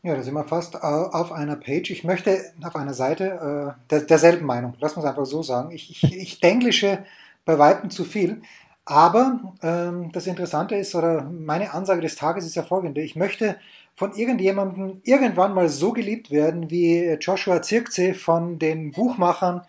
Ja, 0.05 0.15
da 0.15 0.21
sind 0.21 0.33
wir 0.33 0.43
fast 0.43 0.83
auf 0.83 1.31
einer 1.31 1.55
Page. 1.55 1.89
Ich 1.89 2.03
möchte 2.03 2.41
auf 2.61 2.75
einer 2.75 2.93
Seite 2.93 3.75
äh, 3.79 3.89
der, 3.89 4.01
derselben 4.01 4.45
Meinung. 4.45 4.73
Lass 4.81 4.97
uns 4.97 5.05
einfach 5.05 5.25
so 5.25 5.41
sagen. 5.41 5.71
Ich, 5.71 5.89
ich, 5.89 6.03
ich 6.17 6.39
denglische 6.41 6.99
bei 7.45 7.57
Weitem 7.57 7.89
zu 7.89 8.03
viel. 8.03 8.41
Aber 8.85 9.53
ähm, 9.61 10.11
das 10.11 10.27
Interessante 10.27 10.75
ist, 10.75 10.93
oder 10.93 11.23
meine 11.23 11.73
Ansage 11.73 12.01
des 12.01 12.15
Tages 12.15 12.45
ist 12.45 12.55
ja 12.55 12.63
folgende. 12.63 13.01
Ich 13.01 13.15
möchte 13.15 13.55
von 13.95 14.13
irgendjemandem 14.13 15.01
irgendwann 15.03 15.53
mal 15.53 15.69
so 15.69 15.93
geliebt 15.93 16.31
werden 16.31 16.69
wie 16.69 17.17
Joshua 17.21 17.61
Zirkze 17.61 18.13
von 18.13 18.59
den 18.59 18.91
Buchmachern 18.91 19.61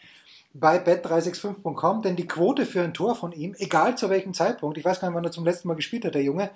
bei 0.55 0.79
bet365.com, 0.79 2.03
denn 2.03 2.15
die 2.15 2.29
Quote 2.29 2.65
für 2.65 2.83
ein 2.83 2.95
Tor 2.95 3.17
von 3.17 3.33
ihm, 3.33 3.55
egal 3.59 3.99
zu 3.99 4.09
welchem 4.09 4.33
Zeitpunkt, 4.33 4.79
ich 4.79 4.85
weiß 4.85 5.01
gar 5.01 5.09
nicht, 5.09 5.17
wann 5.17 5.25
er 5.25 5.33
zum 5.33 5.45
letzten 5.45 5.67
Mal 5.67 5.75
gespielt 5.75 6.05
hat, 6.05 6.15
der 6.15 6.23
Junge, 6.23 6.51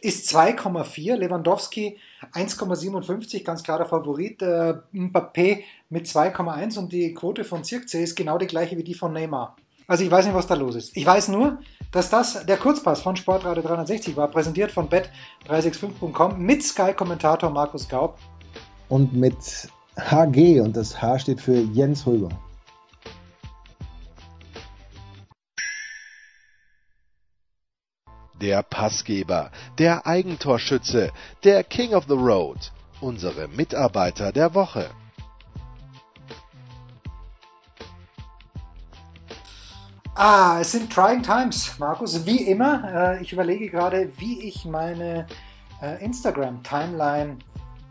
ist 0.00 0.34
2,4, 0.34 1.16
Lewandowski 1.16 1.98
1,57, 2.32 3.42
ganz 3.42 3.64
klar 3.64 3.78
der 3.78 3.88
Favorit, 3.88 4.40
äh, 4.40 4.74
Mbappé 4.94 5.64
mit 5.90 6.06
2,1 6.06 6.78
und 6.78 6.92
die 6.92 7.12
Quote 7.12 7.44
von 7.44 7.64
Zirkze 7.64 8.00
ist 8.00 8.14
genau 8.14 8.38
die 8.38 8.46
gleiche 8.46 8.78
wie 8.78 8.84
die 8.84 8.94
von 8.94 9.12
Neymar. 9.12 9.56
Also 9.88 10.04
ich 10.04 10.10
weiß 10.10 10.24
nicht, 10.24 10.34
was 10.34 10.46
da 10.46 10.54
los 10.54 10.76
ist. 10.76 10.96
Ich 10.96 11.04
weiß 11.04 11.28
nur, 11.28 11.58
dass 11.90 12.08
das 12.08 12.46
der 12.46 12.56
Kurzpass 12.56 13.02
von 13.02 13.16
Sportradio 13.16 13.62
360 13.64 14.16
war, 14.16 14.28
präsentiert 14.28 14.70
von 14.70 14.88
bet365.com 14.88 16.40
mit 16.40 16.62
Sky-Kommentator 16.62 17.50
Markus 17.50 17.88
Gaub. 17.88 18.16
Und 18.88 19.12
mit 19.12 19.68
HG 19.96 20.60
und 20.60 20.76
das 20.76 21.02
H 21.02 21.18
steht 21.18 21.40
für 21.40 21.58
Jens 21.58 22.06
Hulber. 22.06 22.30
Der 28.40 28.62
Passgeber, 28.62 29.50
der 29.78 30.06
Eigentorschütze, 30.06 31.12
der 31.44 31.64
King 31.64 31.94
of 31.94 32.04
the 32.08 32.14
Road, 32.14 32.72
unsere 33.00 33.48
Mitarbeiter 33.48 34.32
der 34.32 34.54
Woche. 34.54 34.90
Ah, 40.14 40.58
es 40.60 40.72
sind 40.72 40.92
trying 40.92 41.22
times, 41.22 41.78
Markus. 41.78 42.26
Wie 42.26 42.42
immer, 42.42 43.16
äh, 43.16 43.22
ich 43.22 43.32
überlege 43.32 43.70
gerade, 43.70 44.12
wie 44.18 44.42
ich 44.42 44.64
meine 44.66 45.26
äh, 45.80 46.04
Instagram-Timeline 46.04 47.38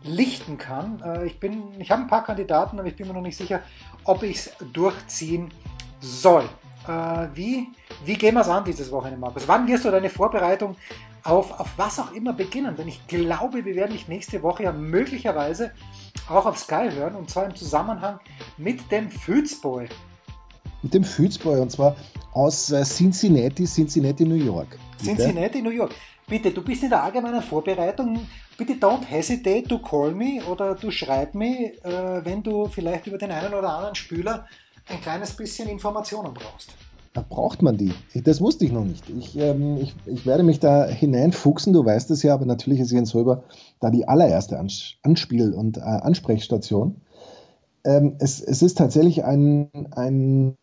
lichten 0.04 0.56
kann. 0.56 1.02
Äh, 1.04 1.26
ich 1.26 1.42
ich 1.78 1.90
habe 1.90 2.02
ein 2.02 2.08
paar 2.08 2.24
Kandidaten, 2.24 2.78
aber 2.78 2.86
ich 2.86 2.96
bin 2.96 3.08
mir 3.08 3.14
noch 3.14 3.20
nicht 3.20 3.36
sicher, 3.36 3.62
ob 4.04 4.22
ich 4.22 4.36
es 4.36 4.52
durchziehen 4.72 5.52
soll. 6.00 6.48
Äh, 6.86 7.28
wie, 7.34 7.68
wie 8.04 8.14
gehen 8.14 8.34
wir 8.34 8.40
es 8.40 8.48
an 8.48 8.64
dieses 8.64 8.90
Wochenende, 8.90 9.20
Markus? 9.20 9.46
Wann 9.46 9.66
wirst 9.66 9.84
du 9.84 9.90
deine 9.90 10.08
Vorbereitung 10.08 10.76
auf, 11.22 11.58
auf 11.58 11.68
was 11.76 11.98
auch 11.98 12.12
immer 12.12 12.32
beginnen? 12.32 12.74
Denn 12.76 12.88
ich 12.88 13.06
glaube, 13.06 13.64
wir 13.64 13.74
werden 13.74 13.92
dich 13.92 14.08
nächste 14.08 14.42
Woche 14.42 14.64
ja 14.64 14.72
möglicherweise 14.72 15.72
auch 16.28 16.46
auf 16.46 16.58
Sky 16.58 16.88
hören 16.90 17.14
und 17.16 17.30
zwar 17.30 17.46
im 17.46 17.54
Zusammenhang 17.54 18.20
mit 18.56 18.90
dem 18.90 19.10
Foodsboy. 19.10 19.88
Mit 20.82 20.94
dem 20.94 21.04
Foodsboy 21.04 21.60
und 21.60 21.70
zwar 21.70 21.96
aus 22.32 22.70
äh, 22.70 22.82
Cincinnati, 22.84 23.64
Cincinnati, 23.64 24.24
New 24.24 24.34
York. 24.34 24.78
Bitte? 24.98 25.16
Cincinnati, 25.16 25.60
New 25.60 25.70
York. 25.70 25.94
Bitte, 26.26 26.52
du 26.52 26.62
bist 26.62 26.84
in 26.84 26.90
der 26.90 27.02
allgemeinen 27.02 27.42
Vorbereitung. 27.42 28.26
Bitte 28.56 28.74
don't 28.74 29.04
hesitate 29.04 29.64
to 29.64 29.78
call 29.80 30.12
me 30.12 30.40
oder 30.48 30.74
du 30.76 30.90
schreib 30.90 31.34
mir, 31.34 31.72
äh, 31.84 32.24
wenn 32.24 32.42
du 32.42 32.66
vielleicht 32.68 33.06
über 33.08 33.18
den 33.18 33.32
einen 33.32 33.52
oder 33.52 33.74
anderen 33.74 33.94
Spieler 33.96 34.46
ein 34.88 35.00
kleines 35.00 35.32
bisschen 35.32 35.68
Informationen 35.68 36.34
brauchst. 36.34 36.74
Da 37.12 37.24
braucht 37.28 37.60
man 37.60 37.76
die. 37.76 37.92
Das 38.22 38.40
wusste 38.40 38.64
ich 38.64 38.72
noch 38.72 38.84
nicht. 38.84 39.08
Ich, 39.10 39.36
ähm, 39.36 39.78
ich, 39.78 39.94
ich 40.06 40.26
werde 40.26 40.44
mich 40.44 40.60
da 40.60 40.86
hineinfuchsen, 40.86 41.72
du 41.72 41.84
weißt 41.84 42.10
es 42.12 42.22
ja, 42.22 42.34
aber 42.34 42.46
natürlich 42.46 42.78
ist 42.78 42.92
Jens 42.92 43.14
Röber 43.14 43.42
da 43.80 43.90
die 43.90 44.06
allererste 44.06 44.58
Anspiel- 45.02 45.52
und 45.52 45.78
äh, 45.78 45.80
Ansprechstation. 45.80 47.00
Ähm, 47.82 48.14
es, 48.20 48.40
es 48.40 48.62
ist 48.62 48.78
tatsächlich 48.78 49.24
ein, 49.24 49.70
ein 49.90 50.56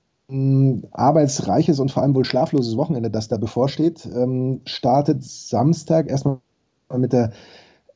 arbeitsreiches 0.91 1.80
und 1.80 1.91
vor 1.91 2.03
allem 2.03 2.15
wohl 2.15 2.25
schlafloses 2.25 2.77
Wochenende, 2.77 3.10
das 3.10 3.27
da 3.27 3.38
bevorsteht. 3.38 4.06
Ähm, 4.06 4.62
startet 4.65 5.23
Samstag 5.23 6.10
erstmal 6.10 6.39
mit 6.95 7.13
der 7.13 7.32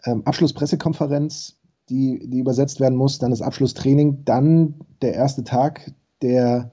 ähm, 0.06 0.24
Abschlusspressekonferenz, 0.26 1.58
die, 1.90 2.28
die 2.28 2.40
übersetzt 2.40 2.80
werden 2.80 2.98
muss, 2.98 3.20
dann 3.20 3.32
das 3.32 3.42
Abschlusstraining, 3.42 4.24
dann 4.24 4.76
der 5.02 5.14
erste 5.14 5.44
Tag 5.44 5.94
der 6.22 6.72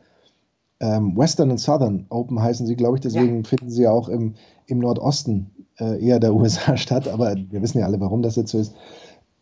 ähm, 0.81 1.17
Western 1.17 1.51
und 1.51 1.59
Southern 1.59 2.07
Open 2.09 2.41
heißen 2.41 2.67
sie, 2.67 2.77
glaube 2.77 2.97
ich, 2.97 3.01
deswegen 3.01 3.43
ja. 3.43 3.49
finden 3.49 3.71
sie 3.71 3.89
auch 3.89 4.09
im, 4.09 4.35
im 4.67 4.79
Nordosten 4.79 5.51
äh, 5.79 6.05
eher 6.05 6.21
der 6.21 6.35
USA 6.37 6.77
statt, 6.77 7.09
aber 7.09 7.35
wir 7.35 7.63
wissen 7.63 7.79
ja 7.79 7.87
alle, 7.87 8.01
warum 8.01 8.23
das 8.23 8.37
jetzt 8.37 8.53
so 8.53 8.59
ist. 8.59 8.75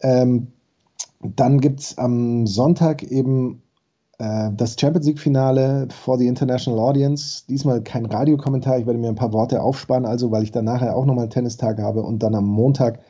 Ähm, 0.01 0.49
dann 1.23 1.61
gibt 1.61 1.81
es 1.81 1.99
am 1.99 2.47
Sonntag 2.47 3.03
eben 3.03 3.63
äh, 4.19 4.51
das 4.55 4.77
Champions 4.79 5.07
League-Finale 5.07 5.89
for 5.91 6.19
the 6.19 6.27
International 6.27 6.79
Audience. 6.81 7.45
Diesmal 7.49 7.83
kein 7.83 8.07
Radiokommentar, 8.07 8.79
ich 8.79 8.87
werde 8.87 8.99
mir 8.99 9.09
ein 9.09 9.15
paar 9.15 9.33
Worte 9.33 9.63
aufsparen, 9.63 10.07
also 10.07 10.31
weil 10.31 10.43
ich 10.43 10.53
dann 10.53 10.65
nachher 10.65 10.97
auch 10.97 11.07
nochmal 11.07 11.29
Tennistag 11.29 11.81
habe 11.81 12.03
und 12.03 12.23
dann 12.23 12.35
am 12.35 12.47
Montag 12.47 13.01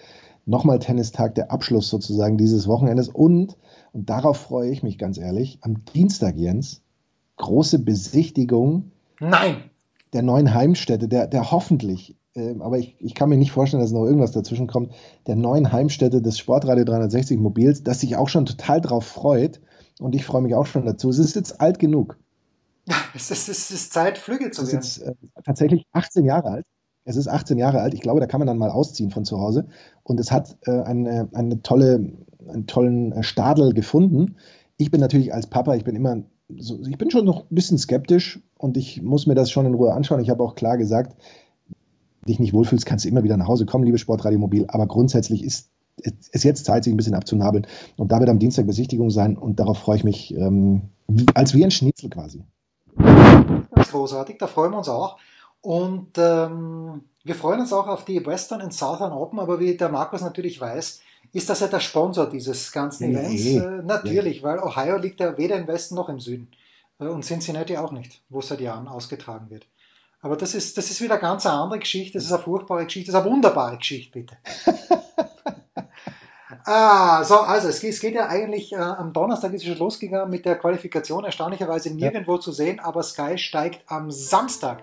nochmal 0.47 0.79
Tennistag, 0.79 1.35
der 1.35 1.51
Abschluss 1.51 1.89
sozusagen 1.89 2.39
dieses 2.39 2.69
Wochenendes. 2.69 3.09
Und, 3.09 3.57
und 3.93 4.09
darauf 4.09 4.37
freue 4.37 4.71
ich 4.71 4.83
mich 4.83 4.99
ganz 4.99 5.19
ehrlich, 5.19 5.59
am 5.63 5.85
Dienstag, 5.95 6.37
Jens, 6.37 6.83
große 7.37 7.79
Besichtigung 7.79 8.93
Nein. 9.21 9.71
der 10.13 10.23
neuen 10.23 10.55
Heimstätte, 10.55 11.09
der, 11.09 11.27
der 11.27 11.51
hoffentlich, 11.51 12.17
äh, 12.35 12.55
aber 12.61 12.79
ich, 12.79 12.97
ich 12.99 13.15
kann 13.15 13.29
mir 13.29 13.37
nicht 13.37 13.53
vorstellen, 13.53 13.83
dass 13.83 13.93
noch 13.93 14.05
irgendwas 14.05 14.33
dazwischen 14.33 14.67
kommt, 14.67 14.93
der 15.27 15.37
neuen 15.37 15.73
Heimstätte 15.73 16.23
des 16.23 16.39
Sportradio 16.39 16.85
360 16.85 17.39
Mobils, 17.39 17.83
das 17.83 18.01
sich 18.01 18.17
auch 18.17 18.29
schon 18.29 18.47
total 18.47 18.81
drauf 18.81 19.07
freut. 19.07 19.61
Und 19.99 20.15
ich 20.15 20.27
freue 20.27 20.43
mich 20.43 20.55
auch 20.55 20.67
schon 20.67 20.85
dazu. 20.85 21.09
Es 21.09 21.19
ist 21.19 21.35
jetzt 21.35 21.61
alt 21.61 21.79
genug. 21.79 22.19
es, 23.15 23.31
ist, 23.31 23.49
es 23.49 23.71
ist 23.71 23.93
Zeit, 23.93 24.19
Flügel 24.19 24.51
zu 24.51 24.67
werden. 24.67 24.79
Es 24.79 24.99
ist 24.99 25.03
äh, 25.03 25.15
tatsächlich 25.45 25.87
18 25.93 26.25
Jahre 26.25 26.51
alt. 26.51 26.67
Es 27.05 27.17
ist 27.17 27.29
18 27.29 27.57
Jahre 27.57 27.81
alt. 27.81 27.95
Ich 27.95 28.01
glaube, 28.01 28.21
da 28.21 28.27
kann 28.27 28.41
man 28.41 28.47
dann 28.49 28.59
mal 28.59 28.71
ausziehen 28.71 29.11
von 29.11 29.25
zu 29.25 29.39
Hause. 29.41 29.67
Und 30.03 30.21
es 30.21 30.31
hat 30.31 30.57
äh, 30.67 30.83
eine, 30.83 31.29
eine 31.33 31.63
tolle, 31.63 32.13
einen 32.49 32.67
tollen 32.67 33.13
äh, 33.13 33.23
Stadel 33.23 33.73
gefunden. 33.73 34.37
Ich 34.77 34.91
bin 34.91 35.01
natürlich 35.01 35.33
als 35.33 35.47
Papa, 35.47 35.75
ich 35.77 35.85
bin 35.85 35.97
immer 35.97 36.23
so, 36.49 36.81
ich 36.87 36.99
bin 36.99 37.11
schon 37.11 37.25
noch 37.25 37.43
ein 37.51 37.55
bisschen 37.55 37.79
skeptisch 37.79 38.41
und 38.59 38.77
ich 38.77 39.03
muss 39.03 39.27
mir 39.27 39.35
das 39.35 39.51
schon 39.51 39.67
in 39.67 39.75
Ruhe 39.75 39.93
anschauen. 39.93 40.21
Ich 40.21 40.31
habe 40.31 40.43
auch 40.43 40.55
klar 40.55 40.77
gesagt, 40.77 41.17
dich 42.27 42.39
nicht 42.39 42.53
wohlfühlst, 42.53 42.87
kannst 42.87 43.05
du 43.05 43.09
immer 43.09 43.25
wieder 43.25 43.37
nach 43.37 43.49
Hause 43.49 43.67
kommen, 43.67 43.85
liebe 43.85 43.99
Sportradio 43.99 44.39
Mobil. 44.39 44.67
Aber 44.69 44.87
grundsätzlich 44.87 45.45
ist 45.45 45.71
es 46.33 46.43
jetzt 46.43 46.65
Zeit, 46.65 46.85
sich 46.85 46.93
ein 46.93 46.97
bisschen 46.97 47.15
abzunabeln. 47.15 47.67
Und 47.97 48.13
da 48.13 48.21
wird 48.21 48.29
am 48.29 48.39
Dienstag 48.39 48.67
Besichtigung 48.67 49.11
sein 49.11 49.37
und 49.37 49.59
darauf 49.61 49.79
freue 49.79 49.97
ich 49.97 50.05
mich 50.05 50.35
ähm, 50.35 50.83
als 51.35 51.55
wie 51.55 51.65
ein 51.65 51.71
Schnitzel 51.71 52.11
quasi. 52.11 52.45
Großartig, 53.91 54.37
da 54.39 54.47
freuen 54.47 54.73
wir 54.73 54.79
uns 54.79 54.89
auch. 54.89 55.19
Und 55.61 56.19
ähm, 56.19 57.03
wir 57.25 57.35
freuen 57.35 57.61
uns 57.61 57.73
auch 57.73 57.89
auf 57.89 58.05
die 58.05 58.25
Western 58.25 58.63
und 58.63 58.73
Southern 58.73 59.13
Open, 59.13 59.41
aber 59.41 59.59
wie 59.59 59.77
der 59.77 59.89
Markus 59.89 60.21
natürlich 60.21 60.61
weiß, 60.61 61.01
ist 61.33 61.49
das 61.49 61.61
ja 61.61 61.69
der 61.69 61.81
Sponsor 61.81 62.29
dieses 62.29 62.73
ganzen 62.73 63.13
nee, 63.13 63.19
Events. 63.19 63.45
Äh, 63.45 63.83
natürlich, 63.85 64.39
ja. 64.39 64.43
weil 64.45 64.59
Ohio 64.59 64.97
liegt 64.97 65.21
ja 65.21 65.37
weder 65.37 65.57
im 65.57 65.67
Westen 65.67 65.95
noch 65.95 66.09
im 66.09 66.21
Süden. 66.21 66.51
Äh, 66.99 67.07
und 67.07 67.25
Cincinnati 67.25 67.77
auch 67.77 67.93
nicht, 67.93 68.23
wo 68.29 68.41
es 68.41 68.49
seit 68.49 68.61
Jahren 68.61 68.89
ausgetragen 68.89 69.51
wird. 69.51 69.67
Aber 70.21 70.37
das 70.37 70.55
ist, 70.55 70.77
das 70.77 70.91
ist 70.91 71.01
wieder 71.01 71.19
ganz 71.19 71.47
eine 71.47 71.57
andere 71.57 71.79
Geschichte. 71.79 72.19
Das 72.19 72.25
ist 72.25 72.33
eine 72.33 72.43
furchtbare 72.43 72.85
Geschichte. 72.85 73.13
Das 73.13 73.21
ist 73.21 73.25
eine 73.25 73.33
wunderbare 73.33 73.77
Geschichte, 73.77 74.19
bitte. 74.19 74.37
ah, 76.65 77.23
so, 77.23 77.41
also 77.41 77.69
es 77.69 77.81
geht, 77.81 77.93
es 77.93 78.01
geht 78.01 78.15
ja 78.15 78.27
eigentlich, 78.27 78.73
äh, 78.73 78.77
am 78.77 79.13
Donnerstag 79.13 79.53
ist 79.53 79.63
es 79.63 79.69
schon 79.69 79.79
losgegangen 79.79 80.31
mit 80.31 80.45
der 80.45 80.57
Qualifikation, 80.57 81.25
erstaunlicherweise 81.25 81.95
nirgendwo 81.95 82.35
ja. 82.35 82.41
zu 82.41 82.53
sehen, 82.53 82.81
aber 82.81 83.03
Sky 83.03 83.39
steigt 83.39 83.83
am 83.91 84.11
Samstag 84.11 84.83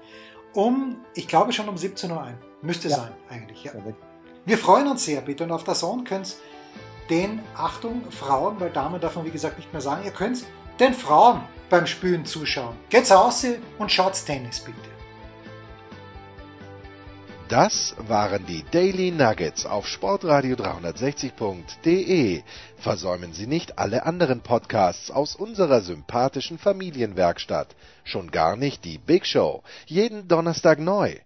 um, 0.53 0.97
ich 1.15 1.27
glaube 1.27 1.51
schon 1.51 1.67
um 1.67 1.77
17 1.77 2.11
Uhr 2.11 2.21
ein. 2.21 2.37
Müsste 2.61 2.87
ja. 2.87 2.97
sein, 2.97 3.11
eigentlich. 3.29 3.63
Ja. 3.63 3.73
Wir 4.45 4.57
freuen 4.57 4.87
uns 4.87 5.05
sehr, 5.05 5.21
bitte. 5.21 5.45
Und 5.45 5.51
auf 5.51 5.63
der 5.63 5.73
Zone 5.73 6.03
könnt 6.03 6.35
den, 7.09 7.41
Achtung, 7.55 8.03
Frauen, 8.11 8.59
weil 8.59 8.71
Damen 8.71 8.99
darf 8.99 9.15
man 9.15 9.25
wie 9.25 9.31
gesagt 9.31 9.57
nicht 9.57 9.71
mehr 9.71 9.81
sagen, 9.81 10.03
ihr 10.03 10.11
könnt 10.11 10.43
den 10.79 10.93
Frauen 10.93 11.41
beim 11.69 11.87
Spülen 11.87 12.25
zuschauen. 12.25 12.75
Geht's 12.89 13.11
aus 13.11 13.45
und 13.77 13.91
schaut's 13.91 14.25
Tennis, 14.25 14.59
bitte. 14.59 14.77
Das 17.49 17.95
waren 17.99 18.45
die 18.47 18.63
Daily 18.71 19.11
Nuggets 19.11 19.65
auf 19.65 19.85
Sportradio 19.87 20.55
360.de. 20.55 22.41
Versäumen 22.77 23.33
Sie 23.33 23.47
nicht 23.47 23.77
alle 23.77 24.05
anderen 24.05 24.41
Podcasts 24.41 25.11
aus 25.11 25.35
unserer 25.35 25.81
sympathischen 25.81 26.57
Familienwerkstatt. 26.57 27.75
Schon 28.03 28.31
gar 28.31 28.55
nicht 28.55 28.85
die 28.85 28.97
Big 28.97 29.25
Show. 29.25 29.61
Jeden 29.85 30.27
Donnerstag 30.27 30.79
neu. 30.79 31.17